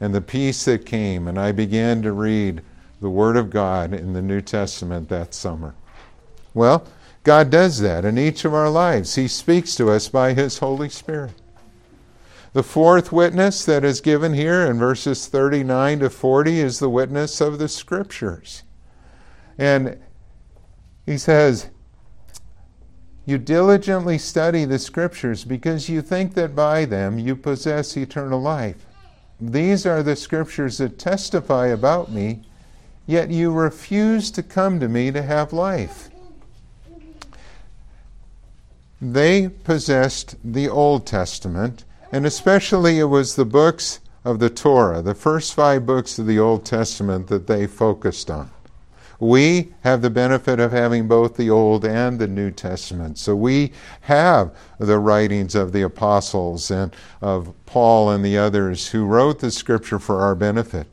And 0.00 0.14
the 0.14 0.20
peace 0.20 0.64
that 0.64 0.86
came, 0.86 1.28
and 1.28 1.38
I 1.38 1.52
began 1.52 2.02
to 2.02 2.12
read 2.12 2.62
the 3.00 3.10
Word 3.10 3.36
of 3.36 3.50
God 3.50 3.92
in 3.92 4.12
the 4.12 4.22
New 4.22 4.40
Testament 4.40 5.08
that 5.08 5.34
summer. 5.34 5.74
Well, 6.54 6.86
God 7.22 7.50
does 7.50 7.80
that 7.80 8.04
in 8.04 8.18
each 8.18 8.44
of 8.44 8.54
our 8.54 8.70
lives. 8.70 9.14
He 9.14 9.28
speaks 9.28 9.74
to 9.76 9.90
us 9.90 10.08
by 10.08 10.32
His 10.32 10.58
Holy 10.58 10.88
Spirit. 10.88 11.32
The 12.52 12.62
fourth 12.62 13.12
witness 13.12 13.64
that 13.64 13.84
is 13.84 14.00
given 14.00 14.34
here 14.34 14.62
in 14.62 14.78
verses 14.78 15.26
39 15.26 16.00
to 16.00 16.10
40 16.10 16.60
is 16.60 16.78
the 16.78 16.90
witness 16.90 17.40
of 17.40 17.58
the 17.58 17.68
Scriptures. 17.68 18.64
And 19.56 19.98
he 21.06 21.16
says, 21.16 21.70
You 23.30 23.38
diligently 23.38 24.18
study 24.18 24.64
the 24.64 24.80
Scriptures 24.80 25.44
because 25.44 25.88
you 25.88 26.02
think 26.02 26.34
that 26.34 26.56
by 26.56 26.84
them 26.84 27.16
you 27.16 27.36
possess 27.36 27.96
eternal 27.96 28.42
life. 28.42 28.84
These 29.40 29.86
are 29.86 30.02
the 30.02 30.16
Scriptures 30.16 30.78
that 30.78 30.98
testify 30.98 31.68
about 31.68 32.10
me, 32.10 32.42
yet 33.06 33.30
you 33.30 33.52
refuse 33.52 34.32
to 34.32 34.42
come 34.42 34.80
to 34.80 34.88
me 34.88 35.12
to 35.12 35.22
have 35.22 35.52
life. 35.52 36.10
They 39.00 39.48
possessed 39.48 40.34
the 40.42 40.68
Old 40.68 41.06
Testament, 41.06 41.84
and 42.10 42.26
especially 42.26 42.98
it 42.98 43.04
was 43.04 43.36
the 43.36 43.44
books 43.44 44.00
of 44.24 44.40
the 44.40 44.50
Torah, 44.50 45.02
the 45.02 45.14
first 45.14 45.54
five 45.54 45.86
books 45.86 46.18
of 46.18 46.26
the 46.26 46.40
Old 46.40 46.64
Testament 46.64 47.28
that 47.28 47.46
they 47.46 47.68
focused 47.68 48.28
on. 48.28 48.50
We 49.20 49.74
have 49.82 50.00
the 50.00 50.08
benefit 50.10 50.58
of 50.58 50.72
having 50.72 51.06
both 51.06 51.36
the 51.36 51.50
Old 51.50 51.84
and 51.84 52.18
the 52.18 52.26
New 52.26 52.50
Testament. 52.50 53.18
So 53.18 53.36
we 53.36 53.72
have 54.00 54.50
the 54.78 54.98
writings 54.98 55.54
of 55.54 55.72
the 55.72 55.82
apostles 55.82 56.70
and 56.70 56.96
of 57.20 57.54
Paul 57.66 58.10
and 58.10 58.24
the 58.24 58.38
others 58.38 58.88
who 58.88 59.04
wrote 59.04 59.38
the 59.38 59.50
scripture 59.50 59.98
for 59.98 60.22
our 60.22 60.34
benefit. 60.34 60.86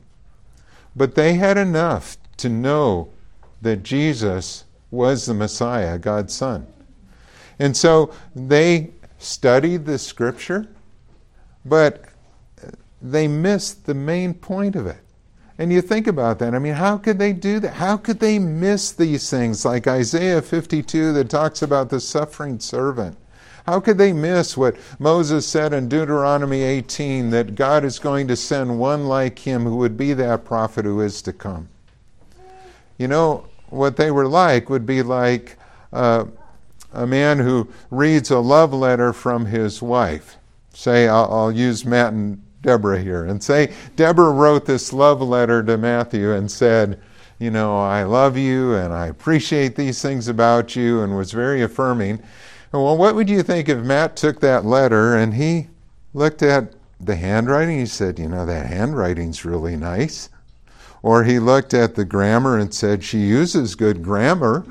But 0.94 1.14
they 1.14 1.34
had 1.34 1.56
enough 1.56 2.18
to 2.36 2.50
know 2.50 3.08
that 3.62 3.82
Jesus 3.82 4.64
was 4.90 5.24
the 5.24 5.34
Messiah, 5.34 5.98
God's 5.98 6.34
Son. 6.34 6.66
And 7.58 7.76
so 7.76 8.12
they 8.36 8.90
studied 9.18 9.86
the 9.86 9.98
scripture, 9.98 10.68
but 11.64 12.04
they 13.00 13.26
missed 13.26 13.86
the 13.86 13.94
main 13.94 14.34
point 14.34 14.76
of 14.76 14.86
it. 14.86 15.00
And 15.58 15.72
you 15.72 15.82
think 15.82 16.06
about 16.06 16.38
that. 16.38 16.54
I 16.54 16.60
mean, 16.60 16.74
how 16.74 16.96
could 16.98 17.18
they 17.18 17.32
do 17.32 17.58
that? 17.60 17.74
How 17.74 17.96
could 17.96 18.20
they 18.20 18.38
miss 18.38 18.92
these 18.92 19.28
things 19.28 19.64
like 19.64 19.88
Isaiah 19.88 20.40
52 20.40 21.12
that 21.12 21.28
talks 21.28 21.62
about 21.62 21.90
the 21.90 22.00
suffering 22.00 22.60
servant? 22.60 23.16
How 23.66 23.80
could 23.80 23.98
they 23.98 24.12
miss 24.12 24.56
what 24.56 24.76
Moses 24.98 25.46
said 25.46 25.72
in 25.72 25.88
Deuteronomy 25.88 26.62
18 26.62 27.30
that 27.30 27.54
God 27.56 27.84
is 27.84 27.98
going 27.98 28.28
to 28.28 28.36
send 28.36 28.78
one 28.78 29.06
like 29.06 29.40
him 29.40 29.64
who 29.64 29.76
would 29.76 29.96
be 29.96 30.14
that 30.14 30.44
prophet 30.44 30.84
who 30.84 31.00
is 31.00 31.20
to 31.22 31.32
come? 31.32 31.68
You 32.96 33.08
know, 33.08 33.46
what 33.68 33.96
they 33.96 34.10
were 34.10 34.28
like 34.28 34.70
would 34.70 34.86
be 34.86 35.02
like 35.02 35.58
uh, 35.92 36.24
a 36.92 37.06
man 37.06 37.40
who 37.40 37.68
reads 37.90 38.30
a 38.30 38.38
love 38.38 38.72
letter 38.72 39.12
from 39.12 39.46
his 39.46 39.82
wife. 39.82 40.36
Say, 40.72 41.08
I'll, 41.08 41.30
I'll 41.30 41.52
use 41.52 41.84
Matt 41.84 42.12
and 42.12 42.42
Deborah 42.68 43.00
here 43.00 43.24
and 43.24 43.42
say, 43.42 43.72
Deborah 43.96 44.30
wrote 44.30 44.66
this 44.66 44.92
love 44.92 45.22
letter 45.22 45.62
to 45.62 45.78
Matthew 45.78 46.32
and 46.32 46.50
said, 46.50 47.00
You 47.38 47.50
know, 47.50 47.78
I 47.78 48.02
love 48.02 48.36
you 48.36 48.74
and 48.74 48.92
I 48.92 49.06
appreciate 49.06 49.74
these 49.74 50.02
things 50.02 50.28
about 50.28 50.76
you 50.76 51.00
and 51.00 51.16
was 51.16 51.32
very 51.32 51.62
affirming. 51.62 52.22
Well, 52.70 52.98
what 52.98 53.14
would 53.14 53.30
you 53.30 53.42
think 53.42 53.70
if 53.70 53.78
Matt 53.78 54.16
took 54.16 54.40
that 54.40 54.66
letter 54.66 55.16
and 55.16 55.32
he 55.32 55.68
looked 56.12 56.42
at 56.42 56.74
the 57.00 57.16
handwriting? 57.16 57.78
He 57.78 57.86
said, 57.86 58.18
You 58.18 58.28
know, 58.28 58.44
that 58.44 58.66
handwriting's 58.66 59.46
really 59.46 59.74
nice. 59.74 60.28
Or 61.02 61.24
he 61.24 61.38
looked 61.38 61.72
at 61.72 61.94
the 61.94 62.04
grammar 62.04 62.58
and 62.58 62.74
said, 62.74 63.02
She 63.02 63.20
uses 63.20 63.76
good 63.76 64.02
grammar. 64.02 64.66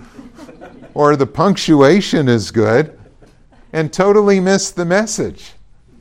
or 0.94 1.16
the 1.16 1.26
punctuation 1.26 2.30
is 2.30 2.52
good. 2.52 2.96
And 3.74 3.92
totally 3.92 4.40
missed 4.40 4.76
the 4.76 4.86
message. 4.86 5.54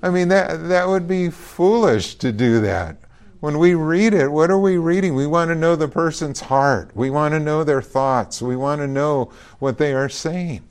I 0.02 0.10
mean, 0.10 0.28
that, 0.28 0.68
that 0.68 0.88
would 0.88 1.08
be 1.08 1.30
foolish 1.30 2.16
to 2.16 2.32
do 2.32 2.60
that. 2.60 2.98
When 3.40 3.58
we 3.58 3.74
read 3.74 4.14
it, 4.14 4.30
what 4.30 4.50
are 4.50 4.58
we 4.58 4.76
reading? 4.76 5.14
We 5.14 5.26
want 5.26 5.50
to 5.50 5.54
know 5.54 5.76
the 5.76 5.88
person's 5.88 6.40
heart. 6.40 6.90
We 6.94 7.10
want 7.10 7.32
to 7.32 7.40
know 7.40 7.64
their 7.64 7.82
thoughts. 7.82 8.40
We 8.42 8.56
want 8.56 8.80
to 8.80 8.86
know 8.86 9.30
what 9.58 9.78
they 9.78 9.92
are 9.94 10.08
saying. 10.08 10.62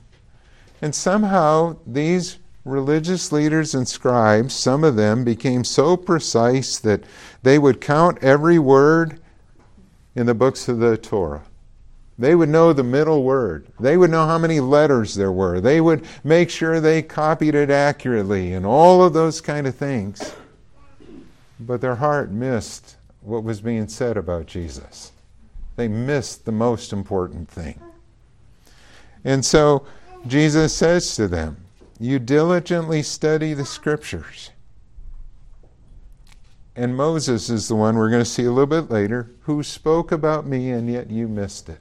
And 0.82 0.94
somehow, 0.94 1.78
these 1.86 2.38
religious 2.64 3.30
leaders 3.30 3.74
and 3.74 3.86
scribes, 3.86 4.52
some 4.54 4.84
of 4.84 4.96
them 4.96 5.24
became 5.24 5.64
so 5.64 5.96
precise 5.96 6.78
that 6.80 7.04
they 7.42 7.58
would 7.58 7.80
count 7.80 8.18
every 8.22 8.58
word 8.58 9.20
in 10.14 10.26
the 10.26 10.34
books 10.34 10.68
of 10.68 10.78
the 10.78 10.96
Torah. 10.96 11.44
They 12.18 12.34
would 12.34 12.48
know 12.48 12.72
the 12.72 12.82
middle 12.82 13.24
word. 13.24 13.66
They 13.78 13.96
would 13.96 14.10
know 14.10 14.26
how 14.26 14.38
many 14.38 14.58
letters 14.60 15.14
there 15.14 15.32
were. 15.32 15.60
They 15.60 15.80
would 15.80 16.06
make 16.24 16.48
sure 16.48 16.80
they 16.80 17.02
copied 17.02 17.54
it 17.54 17.70
accurately 17.70 18.54
and 18.54 18.64
all 18.64 19.04
of 19.04 19.12
those 19.12 19.40
kind 19.40 19.66
of 19.66 19.74
things. 19.74 20.34
But 21.60 21.80
their 21.80 21.96
heart 21.96 22.30
missed 22.30 22.96
what 23.20 23.44
was 23.44 23.60
being 23.60 23.88
said 23.88 24.16
about 24.16 24.46
Jesus. 24.46 25.12
They 25.76 25.88
missed 25.88 26.46
the 26.46 26.52
most 26.52 26.92
important 26.92 27.50
thing. 27.50 27.80
And 29.24 29.44
so 29.44 29.86
Jesus 30.26 30.74
says 30.74 31.16
to 31.16 31.28
them, 31.28 31.58
You 32.00 32.18
diligently 32.18 33.02
study 33.02 33.52
the 33.52 33.66
scriptures. 33.66 34.50
And 36.74 36.96
Moses 36.96 37.50
is 37.50 37.68
the 37.68 37.74
one 37.74 37.96
we're 37.96 38.10
going 38.10 38.22
to 38.22 38.30
see 38.30 38.44
a 38.44 38.52
little 38.52 38.66
bit 38.66 38.90
later 38.90 39.30
who 39.42 39.62
spoke 39.62 40.12
about 40.12 40.46
me, 40.46 40.70
and 40.70 40.90
yet 40.90 41.10
you 41.10 41.26
missed 41.26 41.68
it. 41.68 41.80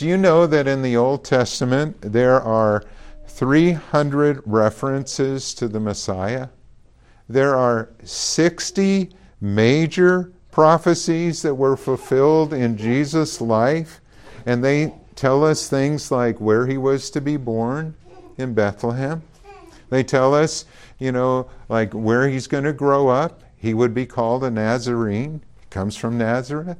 Do 0.00 0.08
you 0.08 0.16
know 0.16 0.46
that 0.46 0.66
in 0.66 0.80
the 0.80 0.96
Old 0.96 1.26
Testament 1.26 2.00
there 2.00 2.40
are 2.40 2.84
300 3.26 4.40
references 4.46 5.52
to 5.52 5.68
the 5.68 5.78
Messiah? 5.78 6.48
There 7.28 7.54
are 7.54 7.90
60 8.02 9.10
major 9.42 10.32
prophecies 10.52 11.42
that 11.42 11.54
were 11.54 11.76
fulfilled 11.76 12.54
in 12.54 12.78
Jesus' 12.78 13.42
life, 13.42 14.00
and 14.46 14.64
they 14.64 14.94
tell 15.16 15.44
us 15.44 15.68
things 15.68 16.10
like 16.10 16.40
where 16.40 16.66
he 16.66 16.78
was 16.78 17.10
to 17.10 17.20
be 17.20 17.36
born 17.36 17.94
in 18.38 18.54
Bethlehem. 18.54 19.20
They 19.90 20.02
tell 20.02 20.34
us, 20.34 20.64
you 20.98 21.12
know, 21.12 21.50
like 21.68 21.92
where 21.92 22.26
he's 22.26 22.46
going 22.46 22.64
to 22.64 22.72
grow 22.72 23.08
up. 23.08 23.42
He 23.54 23.74
would 23.74 23.92
be 23.92 24.06
called 24.06 24.44
a 24.44 24.50
Nazarene. 24.50 25.42
He 25.60 25.66
comes 25.68 25.94
from 25.94 26.16
Nazareth. 26.16 26.78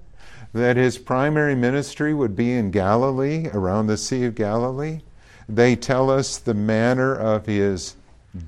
That 0.52 0.76
his 0.76 0.98
primary 0.98 1.54
ministry 1.54 2.12
would 2.12 2.34
be 2.34 2.52
in 2.52 2.70
Galilee, 2.70 3.48
around 3.52 3.86
the 3.86 3.96
Sea 3.96 4.24
of 4.24 4.34
Galilee. 4.34 5.00
They 5.48 5.76
tell 5.76 6.10
us 6.10 6.38
the 6.38 6.54
manner 6.54 7.14
of 7.14 7.46
his 7.46 7.96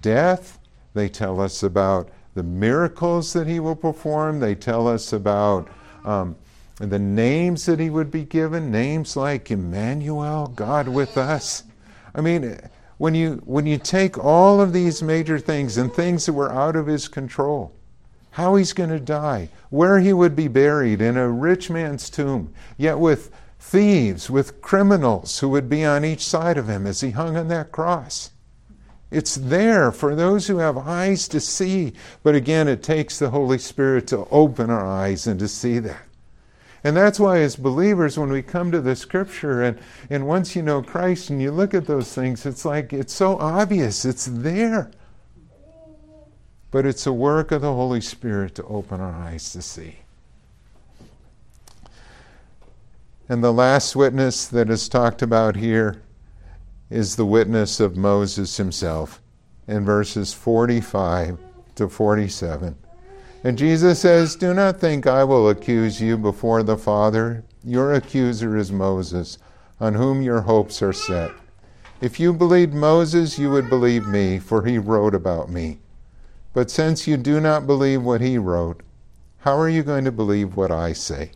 death. 0.00 0.58
They 0.94 1.08
tell 1.08 1.40
us 1.40 1.62
about 1.62 2.10
the 2.34 2.42
miracles 2.42 3.32
that 3.32 3.46
he 3.46 3.60
will 3.60 3.76
perform. 3.76 4.40
They 4.40 4.54
tell 4.54 4.88
us 4.88 5.12
about 5.12 5.68
um, 6.04 6.36
the 6.76 6.98
names 6.98 7.66
that 7.66 7.78
he 7.78 7.90
would 7.90 8.10
be 8.10 8.24
given, 8.24 8.70
names 8.70 9.16
like 9.16 9.50
Emmanuel, 9.50 10.48
God 10.48 10.88
with 10.88 11.16
us. 11.16 11.64
I 12.14 12.20
mean, 12.20 12.58
when 12.98 13.14
you, 13.14 13.42
when 13.44 13.66
you 13.66 13.78
take 13.78 14.16
all 14.16 14.60
of 14.60 14.72
these 14.72 15.02
major 15.02 15.38
things 15.38 15.76
and 15.76 15.92
things 15.92 16.26
that 16.26 16.32
were 16.32 16.52
out 16.52 16.76
of 16.76 16.86
his 16.86 17.08
control, 17.08 17.72
how 18.32 18.56
he's 18.56 18.72
going 18.72 18.90
to 18.90 19.00
die, 19.00 19.48
where 19.70 20.00
he 20.00 20.12
would 20.12 20.34
be 20.34 20.48
buried 20.48 21.00
in 21.00 21.16
a 21.16 21.28
rich 21.28 21.70
man's 21.70 22.10
tomb, 22.10 22.52
yet 22.76 22.98
with 22.98 23.30
thieves, 23.58 24.28
with 24.28 24.60
criminals 24.60 25.38
who 25.38 25.48
would 25.48 25.68
be 25.68 25.84
on 25.84 26.04
each 26.04 26.26
side 26.26 26.58
of 26.58 26.68
him 26.68 26.86
as 26.86 27.00
he 27.00 27.10
hung 27.10 27.36
on 27.36 27.48
that 27.48 27.72
cross. 27.72 28.30
It's 29.10 29.34
there 29.34 29.92
for 29.92 30.14
those 30.14 30.46
who 30.46 30.58
have 30.58 30.78
eyes 30.78 31.28
to 31.28 31.40
see. 31.40 31.92
But 32.22 32.34
again, 32.34 32.66
it 32.66 32.82
takes 32.82 33.18
the 33.18 33.30
Holy 33.30 33.58
Spirit 33.58 34.06
to 34.08 34.26
open 34.30 34.70
our 34.70 34.86
eyes 34.86 35.26
and 35.26 35.38
to 35.38 35.48
see 35.48 35.78
that. 35.80 36.02
And 36.82 36.96
that's 36.96 37.20
why, 37.20 37.40
as 37.40 37.54
believers, 37.54 38.18
when 38.18 38.30
we 38.30 38.42
come 38.42 38.72
to 38.72 38.80
the 38.80 38.96
scripture 38.96 39.62
and, 39.62 39.78
and 40.10 40.26
once 40.26 40.56
you 40.56 40.62
know 40.62 40.82
Christ 40.82 41.30
and 41.30 41.40
you 41.40 41.52
look 41.52 41.74
at 41.74 41.86
those 41.86 42.12
things, 42.12 42.44
it's 42.46 42.64
like 42.64 42.92
it's 42.92 43.12
so 43.12 43.38
obvious, 43.38 44.04
it's 44.04 44.26
there. 44.26 44.90
But 46.72 46.84
it's 46.84 47.06
a 47.06 47.12
work 47.12 47.52
of 47.52 47.60
the 47.60 47.72
Holy 47.72 48.00
Spirit 48.00 48.56
to 48.56 48.64
open 48.64 49.00
our 49.00 49.12
eyes 49.12 49.52
to 49.52 49.62
see. 49.62 49.98
And 53.28 53.44
the 53.44 53.52
last 53.52 53.94
witness 53.94 54.46
that 54.48 54.68
is 54.68 54.88
talked 54.88 55.22
about 55.22 55.54
here 55.54 56.02
is 56.90 57.14
the 57.14 57.24
witness 57.24 57.78
of 57.78 57.96
Moses 57.96 58.56
himself 58.56 59.22
in 59.68 59.84
verses 59.84 60.34
45 60.34 61.38
to 61.76 61.88
47. 61.88 62.74
And 63.44 63.58
Jesus 63.58 64.00
says, 64.00 64.36
Do 64.36 64.54
not 64.54 64.80
think 64.80 65.06
I 65.06 65.24
will 65.24 65.48
accuse 65.48 66.00
you 66.00 66.16
before 66.16 66.62
the 66.62 66.76
Father. 66.76 67.44
Your 67.64 67.94
accuser 67.94 68.56
is 68.56 68.72
Moses, 68.72 69.38
on 69.80 69.94
whom 69.94 70.22
your 70.22 70.40
hopes 70.40 70.82
are 70.82 70.92
set. 70.92 71.30
If 72.00 72.18
you 72.18 72.32
believed 72.32 72.74
Moses, 72.74 73.38
you 73.38 73.50
would 73.50 73.68
believe 73.68 74.06
me, 74.06 74.38
for 74.38 74.64
he 74.64 74.78
wrote 74.78 75.14
about 75.14 75.50
me. 75.50 75.78
But 76.52 76.70
since 76.70 77.06
you 77.06 77.16
do 77.16 77.40
not 77.40 77.66
believe 77.66 78.02
what 78.02 78.20
he 78.20 78.36
wrote, 78.38 78.82
how 79.38 79.58
are 79.58 79.68
you 79.68 79.82
going 79.82 80.04
to 80.04 80.12
believe 80.12 80.56
what 80.56 80.70
I 80.70 80.92
say? 80.92 81.32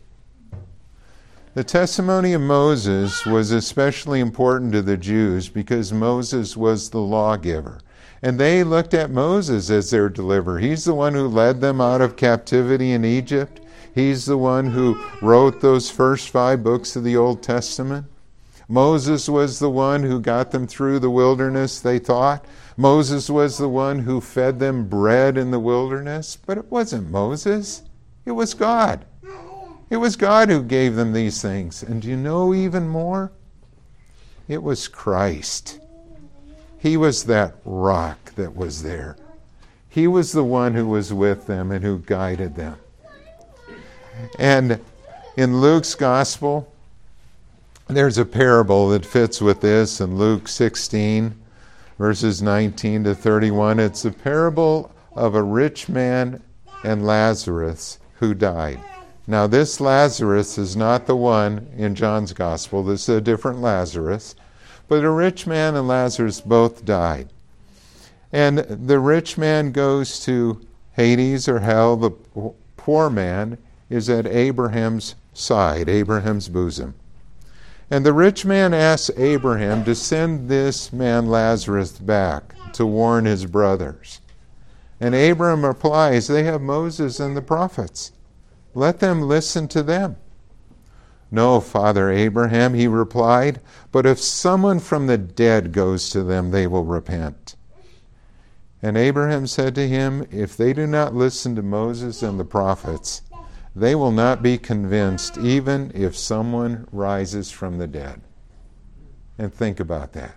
The 1.55 1.63
testimony 1.63 2.33
of 2.33 2.41
Moses 2.41 3.25
was 3.25 3.51
especially 3.51 4.19
important 4.19 4.73
to 4.73 4.83
the 4.83 4.95
Jews 4.95 5.49
because 5.49 5.91
Moses 5.91 6.55
was 6.55 6.91
the 6.91 7.01
lawgiver. 7.01 7.79
And 8.21 8.39
they 8.39 8.63
looked 8.63 8.93
at 8.93 9.09
Moses 9.09 9.69
as 9.69 9.89
their 9.89 10.07
deliverer. 10.07 10.59
He's 10.59 10.85
the 10.85 10.93
one 10.93 11.15
who 11.15 11.27
led 11.27 11.61
them 11.61 11.81
out 11.81 12.01
of 12.01 12.15
captivity 12.15 12.91
in 12.91 13.03
Egypt. 13.03 13.59
He's 13.93 14.25
the 14.25 14.37
one 14.37 14.67
who 14.67 15.03
wrote 15.21 15.61
those 15.61 15.89
first 15.89 16.29
five 16.29 16.63
books 16.63 16.95
of 16.95 17.03
the 17.03 17.17
Old 17.17 17.41
Testament. 17.41 18.05
Moses 18.69 19.29
was 19.29 19.59
the 19.59 19.69
one 19.69 20.03
who 20.03 20.19
got 20.19 20.51
them 20.51 20.67
through 20.67 20.99
the 20.99 21.09
wilderness, 21.09 21.79
they 21.79 21.99
thought. 21.99 22.45
Moses 22.75 23.29
was 23.29 23.57
the 23.57 23.69
one 23.69 23.99
who 23.99 24.19
fed 24.19 24.59
them 24.59 24.87
bread 24.87 25.37
in 25.37 25.51
the 25.51 25.59
wilderness. 25.59 26.37
But 26.45 26.57
it 26.57 26.69
wasn't 26.69 27.09
Moses, 27.09 27.83
it 28.25 28.31
was 28.31 28.53
God. 28.53 29.05
It 29.89 29.97
was 29.97 30.17
God 30.17 30.49
who 30.49 30.63
gave 30.63 30.95
them 30.95 31.13
these 31.13 31.41
things. 31.41 31.81
And 31.81 32.01
do 32.01 32.09
you 32.09 32.17
know 32.17 32.53
even 32.53 32.89
more? 32.89 33.31
It 34.49 34.61
was 34.61 34.89
Christ. 34.89 35.79
He 36.77 36.97
was 36.97 37.23
that 37.23 37.55
rock 37.63 38.35
that 38.35 38.55
was 38.55 38.83
there. 38.83 39.15
He 39.89 40.07
was 40.07 40.31
the 40.33 40.43
one 40.43 40.73
who 40.73 40.87
was 40.87 41.13
with 41.13 41.47
them 41.47 41.71
and 41.71 41.83
who 41.83 41.99
guided 41.99 42.55
them. 42.55 42.77
And 44.37 44.79
in 45.37 45.61
Luke's 45.61 45.95
gospel, 45.95 46.71
there's 47.95 48.17
a 48.17 48.25
parable 48.25 48.89
that 48.89 49.05
fits 49.05 49.41
with 49.41 49.61
this 49.61 50.01
in 50.01 50.17
Luke 50.17 50.49
16, 50.49 51.33
verses 51.97 52.41
19 52.41 53.05
to 53.05 53.15
31. 53.15 53.79
It's 53.79 54.03
a 54.03 54.11
parable 54.11 54.91
of 55.13 55.35
a 55.35 55.43
rich 55.43 55.87
man 55.87 56.43
and 56.83 57.05
Lazarus 57.05 57.99
who 58.15 58.33
died. 58.33 58.79
Now, 59.25 59.47
this 59.47 59.79
Lazarus 59.79 60.57
is 60.57 60.75
not 60.75 61.05
the 61.05 61.15
one 61.15 61.67
in 61.77 61.95
John's 61.95 62.33
gospel, 62.33 62.83
this 62.83 63.07
is 63.07 63.17
a 63.17 63.21
different 63.21 63.61
Lazarus. 63.61 64.35
But 64.87 65.03
a 65.03 65.09
rich 65.09 65.45
man 65.45 65.75
and 65.75 65.87
Lazarus 65.87 66.39
both 66.39 66.85
died. 66.85 67.29
And 68.31 68.59
the 68.59 68.99
rich 68.99 69.37
man 69.37 69.71
goes 69.71 70.19
to 70.25 70.61
Hades 70.93 71.47
or 71.47 71.59
hell. 71.59 71.95
The 71.95 72.11
poor 72.77 73.09
man 73.09 73.57
is 73.89 74.09
at 74.09 74.25
Abraham's 74.25 75.15
side, 75.33 75.89
Abraham's 75.89 76.47
bosom. 76.49 76.93
And 77.89 78.05
the 78.05 78.13
rich 78.13 78.45
man 78.45 78.73
asks 78.73 79.09
Abraham 79.17 79.85
to 79.85 79.95
send 79.95 80.49
this 80.49 80.91
man 80.91 81.27
Lazarus 81.27 81.93
back 81.93 82.53
to 82.73 82.85
warn 82.85 83.25
his 83.25 83.45
brothers. 83.45 84.19
And 84.99 85.15
Abraham 85.15 85.65
replies, 85.65 86.27
They 86.27 86.43
have 86.43 86.61
Moses 86.61 87.19
and 87.19 87.37
the 87.37 87.41
prophets. 87.41 88.11
Let 88.73 88.99
them 88.99 89.21
listen 89.21 89.67
to 89.69 89.83
them. 89.83 90.17
No, 91.31 91.59
Father 91.59 92.09
Abraham, 92.09 92.73
he 92.73 92.87
replied, 92.87 93.59
but 93.91 94.05
if 94.05 94.19
someone 94.19 94.79
from 94.79 95.07
the 95.07 95.17
dead 95.17 95.73
goes 95.73 96.09
to 96.11 96.23
them, 96.23 96.51
they 96.51 96.67
will 96.67 96.85
repent. 96.85 97.55
And 98.81 98.95
Abraham 98.95 99.47
said 99.47 99.75
to 99.75 99.87
him, 99.87 100.25
If 100.31 100.55
they 100.55 100.71
do 100.71 100.87
not 100.87 101.15
listen 101.15 101.55
to 101.55 101.61
Moses 101.61 102.23
and 102.23 102.39
the 102.39 102.45
prophets, 102.45 103.23
they 103.77 103.93
will 103.93 104.11
not 104.11 104.41
be 104.41 104.57
convinced, 104.57 105.37
even 105.37 105.91
if 105.93 106.17
someone 106.17 106.87
rises 106.91 107.51
from 107.51 107.77
the 107.77 107.85
dead. 107.85 108.19
And 109.37 109.53
think 109.53 109.79
about 109.79 110.13
that. 110.13 110.33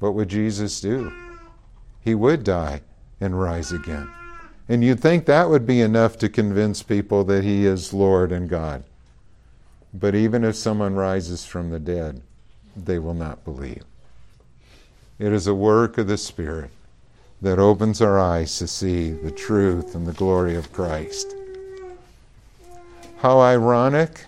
What 0.00 0.12
would 0.12 0.28
Jesus 0.28 0.78
do? 0.78 1.10
He 2.02 2.14
would 2.14 2.44
die 2.44 2.82
and 3.22 3.40
rise 3.40 3.72
again. 3.72 4.10
And 4.68 4.84
you'd 4.84 5.00
think 5.00 5.24
that 5.24 5.48
would 5.48 5.66
be 5.66 5.80
enough 5.80 6.18
to 6.18 6.28
convince 6.28 6.82
people 6.82 7.24
that 7.24 7.42
he 7.42 7.64
is 7.64 7.94
Lord 7.94 8.32
and 8.32 8.50
God. 8.50 8.84
But 9.94 10.14
even 10.14 10.44
if 10.44 10.54
someone 10.54 10.94
rises 10.94 11.46
from 11.46 11.70
the 11.70 11.80
dead, 11.80 12.20
they 12.76 12.98
will 12.98 13.14
not 13.14 13.44
believe. 13.44 13.84
It 15.18 15.32
is 15.32 15.46
a 15.46 15.54
work 15.54 15.96
of 15.96 16.06
the 16.06 16.18
Spirit 16.18 16.70
that 17.40 17.58
opens 17.58 18.02
our 18.02 18.18
eyes 18.18 18.58
to 18.58 18.66
see 18.66 19.10
the 19.10 19.30
truth 19.30 19.94
and 19.94 20.06
the 20.06 20.12
glory 20.12 20.54
of 20.54 20.70
Christ. 20.70 21.34
How 23.18 23.40
ironic 23.40 24.26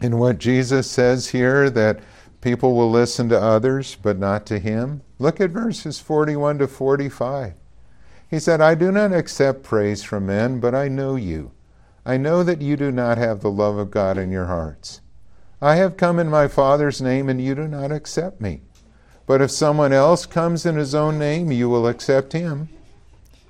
in 0.00 0.18
what 0.18 0.38
Jesus 0.38 0.90
says 0.90 1.28
here 1.28 1.70
that 1.70 2.00
people 2.40 2.74
will 2.74 2.90
listen 2.90 3.28
to 3.28 3.40
others 3.40 3.96
but 4.00 4.18
not 4.18 4.46
to 4.46 4.58
him. 4.58 5.02
Look 5.18 5.40
at 5.40 5.50
verses 5.50 6.00
41 6.00 6.58
to 6.58 6.68
45. 6.68 7.54
He 8.28 8.38
said, 8.38 8.60
I 8.60 8.74
do 8.74 8.90
not 8.90 9.12
accept 9.12 9.62
praise 9.62 10.02
from 10.02 10.26
men, 10.26 10.58
but 10.58 10.74
I 10.74 10.88
know 10.88 11.16
you 11.16 11.52
I 12.04 12.16
know 12.16 12.42
that 12.42 12.60
you 12.60 12.76
do 12.76 12.90
not 12.90 13.18
have 13.18 13.40
the 13.40 13.50
love 13.50 13.76
of 13.76 13.92
God 13.92 14.18
in 14.18 14.32
your 14.32 14.46
hearts. 14.46 15.00
I 15.60 15.76
have 15.76 15.96
come 15.96 16.18
in 16.18 16.28
my 16.28 16.48
Father's 16.48 17.00
name, 17.00 17.28
and 17.28 17.40
you 17.40 17.54
do 17.54 17.68
not 17.68 17.92
accept 17.92 18.40
me. 18.40 18.62
But 19.26 19.40
if 19.40 19.52
someone 19.52 19.92
else 19.92 20.26
comes 20.26 20.66
in 20.66 20.74
his 20.74 20.96
own 20.96 21.16
name, 21.16 21.52
you 21.52 21.68
will 21.68 21.86
accept 21.86 22.32
him. 22.32 22.68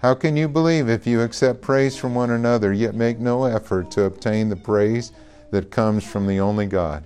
How 0.03 0.15
can 0.15 0.37
you 0.37 0.49
believe 0.49 0.89
if 0.89 1.07
you 1.07 1.21
accept 1.21 1.63
praise 1.63 1.97
from 1.97 2.13
one 2.13 2.31
another, 2.31 2.73
yet 2.73 2.97
make 2.97 3.21
no 3.21 3.45
effort 3.45 3.93
to 3.93 4.03
obtain 4.03 4.49
the 4.49 4.57
praise 4.57 5.13
that 5.53 5.71
comes 5.71 6.03
from 6.03 6.27
the 6.27 6.41
only 6.41 6.67
God? 6.67 7.05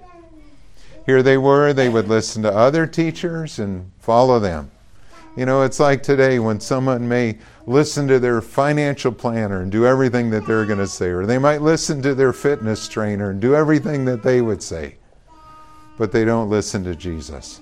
Here 1.04 1.22
they 1.22 1.36
were, 1.36 1.74
they 1.74 1.90
would 1.90 2.08
listen 2.08 2.42
to 2.44 2.50
other 2.50 2.86
teachers 2.86 3.58
and 3.58 3.92
follow 3.98 4.38
them. 4.38 4.70
You 5.36 5.44
know, 5.44 5.60
it's 5.60 5.78
like 5.78 6.02
today 6.02 6.38
when 6.38 6.58
someone 6.58 7.06
may 7.06 7.36
listen 7.66 8.08
to 8.08 8.18
their 8.18 8.40
financial 8.40 9.12
planner 9.12 9.60
and 9.60 9.70
do 9.70 9.84
everything 9.84 10.30
that 10.30 10.46
they're 10.46 10.64
going 10.64 10.78
to 10.78 10.86
say, 10.86 11.08
or 11.08 11.26
they 11.26 11.36
might 11.36 11.60
listen 11.60 12.00
to 12.00 12.14
their 12.14 12.32
fitness 12.32 12.88
trainer 12.88 13.28
and 13.28 13.42
do 13.42 13.54
everything 13.54 14.06
that 14.06 14.22
they 14.22 14.40
would 14.40 14.62
say, 14.62 14.96
but 15.98 16.12
they 16.12 16.24
don't 16.24 16.48
listen 16.48 16.82
to 16.84 16.96
Jesus. 16.96 17.60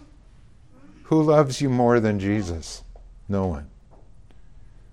Who 1.03 1.25
loves 1.25 1.61
you 1.61 1.69
more 1.69 1.99
than 1.99 2.21
Jesus? 2.21 2.85
No 3.29 3.49
one. 3.49 3.74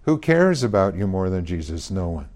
Who 0.04 0.18
cares 0.18 0.64
about 0.64 0.96
you 0.96 1.08
more 1.08 1.30
than 1.30 1.46
Jesus? 1.46 1.92
No 1.92 2.10
one. 2.10 2.30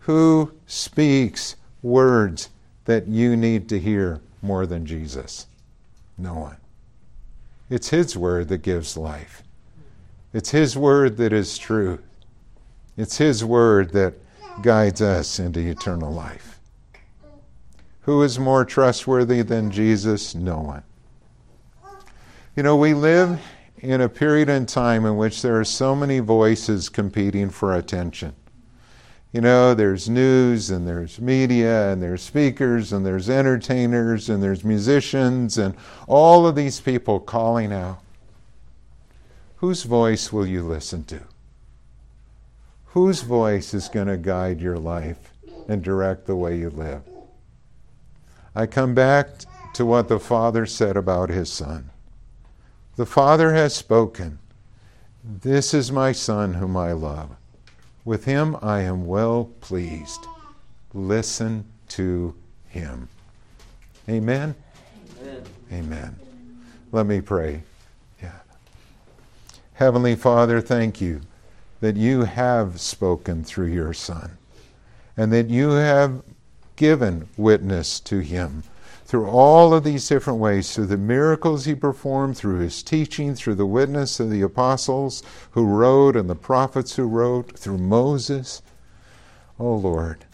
Who 0.00 0.52
speaks 0.66 1.56
words 1.82 2.50
that 2.86 3.06
you 3.06 3.36
need 3.36 3.68
to 3.68 3.78
hear 3.78 4.20
more 4.42 4.66
than 4.66 4.86
Jesus? 4.86 5.46
No 6.16 6.34
one. 6.34 6.56
It's 7.70 7.90
His 7.90 8.16
word 8.16 8.48
that 8.48 8.62
gives 8.62 8.96
life. 8.96 9.42
It's 10.32 10.50
His 10.50 10.76
word 10.76 11.16
that 11.18 11.32
is 11.32 11.58
true. 11.58 12.00
It's 12.96 13.18
His 13.18 13.44
word 13.44 13.92
that 13.92 14.14
guides 14.62 15.00
us 15.00 15.38
into 15.38 15.60
eternal 15.60 16.12
life. 16.12 16.58
Who 18.02 18.22
is 18.22 18.38
more 18.38 18.64
trustworthy 18.64 19.42
than 19.42 19.70
Jesus? 19.70 20.34
No 20.34 20.60
one. 20.60 20.82
You 22.56 22.62
know, 22.62 22.76
we 22.76 22.94
live 22.94 23.38
in 23.80 24.00
a 24.00 24.08
period 24.08 24.48
in 24.48 24.66
time 24.66 25.04
in 25.04 25.16
which 25.16 25.42
there 25.42 25.58
are 25.58 25.64
so 25.64 25.94
many 25.94 26.18
voices 26.18 26.88
competing 26.88 27.50
for 27.50 27.74
attention. 27.74 28.34
You 29.32 29.42
know, 29.42 29.74
there's 29.74 30.08
news 30.08 30.70
and 30.70 30.88
there's 30.88 31.20
media 31.20 31.92
and 31.92 32.02
there's 32.02 32.22
speakers 32.22 32.92
and 32.92 33.04
there's 33.04 33.28
entertainers 33.28 34.30
and 34.30 34.42
there's 34.42 34.64
musicians 34.64 35.58
and 35.58 35.74
all 36.06 36.46
of 36.46 36.54
these 36.54 36.80
people 36.80 37.20
calling 37.20 37.72
out. 37.72 38.00
Whose 39.56 39.82
voice 39.82 40.32
will 40.32 40.46
you 40.46 40.62
listen 40.62 41.04
to? 41.04 41.20
Whose 42.86 43.22
voice 43.22 43.74
is 43.74 43.88
going 43.88 44.06
to 44.06 44.16
guide 44.16 44.60
your 44.60 44.78
life 44.78 45.32
and 45.68 45.82
direct 45.82 46.26
the 46.26 46.36
way 46.36 46.56
you 46.56 46.70
live? 46.70 47.02
I 48.54 48.66
come 48.66 48.94
back 48.94 49.28
to 49.74 49.84
what 49.84 50.08
the 50.08 50.18
Father 50.18 50.64
said 50.64 50.96
about 50.96 51.28
his 51.28 51.52
Son. 51.52 51.90
The 52.98 53.06
Father 53.06 53.52
has 53.54 53.76
spoken. 53.76 54.40
This 55.22 55.72
is 55.72 55.92
my 55.92 56.10
Son 56.10 56.54
whom 56.54 56.76
I 56.76 56.90
love. 56.90 57.30
With 58.04 58.24
him 58.24 58.56
I 58.60 58.80
am 58.80 59.06
well 59.06 59.52
pleased. 59.60 60.26
Listen 60.92 61.64
to 61.90 62.34
him. 62.66 63.08
Amen? 64.08 64.56
Amen. 65.22 65.42
Amen. 65.72 66.16
Let 66.90 67.06
me 67.06 67.20
pray. 67.20 67.62
Yeah. 68.20 68.40
Heavenly 69.74 70.16
Father, 70.16 70.60
thank 70.60 71.00
you 71.00 71.20
that 71.78 71.94
you 71.94 72.24
have 72.24 72.80
spoken 72.80 73.44
through 73.44 73.68
your 73.68 73.94
Son 73.94 74.38
and 75.16 75.32
that 75.32 75.50
you 75.50 75.70
have 75.70 76.24
given 76.74 77.28
witness 77.36 78.00
to 78.00 78.18
him 78.18 78.64
through 79.08 79.26
all 79.26 79.72
of 79.72 79.84
these 79.84 80.06
different 80.06 80.38
ways, 80.38 80.74
through 80.74 80.84
the 80.84 80.98
miracles 80.98 81.64
he 81.64 81.74
performed, 81.74 82.36
through 82.36 82.58
his 82.58 82.82
teaching, 82.82 83.34
through 83.34 83.54
the 83.54 83.64
witness 83.64 84.20
of 84.20 84.28
the 84.28 84.42
apostles 84.42 85.22
who 85.52 85.64
wrote 85.64 86.14
and 86.14 86.28
the 86.28 86.34
prophets 86.34 86.94
who 86.96 87.04
wrote, 87.04 87.58
through 87.58 87.78
Moses. 87.78 88.60
Oh 89.58 89.76
Lord, 89.76 90.26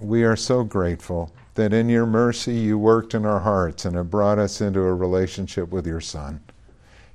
we 0.00 0.24
are 0.24 0.34
so 0.34 0.64
grateful 0.64 1.32
that 1.54 1.72
in 1.72 1.88
your 1.88 2.06
mercy 2.06 2.56
you 2.56 2.76
worked 2.76 3.14
in 3.14 3.24
our 3.24 3.38
hearts 3.38 3.84
and 3.84 3.94
have 3.94 4.10
brought 4.10 4.40
us 4.40 4.60
into 4.60 4.80
a 4.80 4.92
relationship 4.92 5.68
with 5.68 5.86
your 5.86 6.00
Son. 6.00 6.40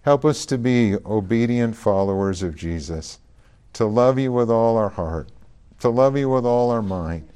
Help 0.03 0.23
us 0.23 0.45
to 0.45 0.57
be 0.57 0.95
obedient 1.05 1.75
followers 1.75 2.41
of 2.41 2.55
Jesus, 2.55 3.19
to 3.73 3.83
love 3.83 4.17
you 4.17 4.31
with 4.31 4.49
all 4.49 4.77
our 4.77 4.89
heart, 4.89 5.33
to 5.81 5.89
love 5.89 6.15
you 6.15 6.29
with 6.29 6.45
all 6.45 6.71
our 6.71 6.81
mind, 6.81 7.27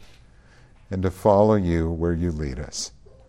and 0.90 1.04
to 1.04 1.12
follow 1.12 1.56
you 1.56 1.92
where 1.92 2.14
you 2.14 2.32
lead 2.32 2.60
us. 2.60 2.94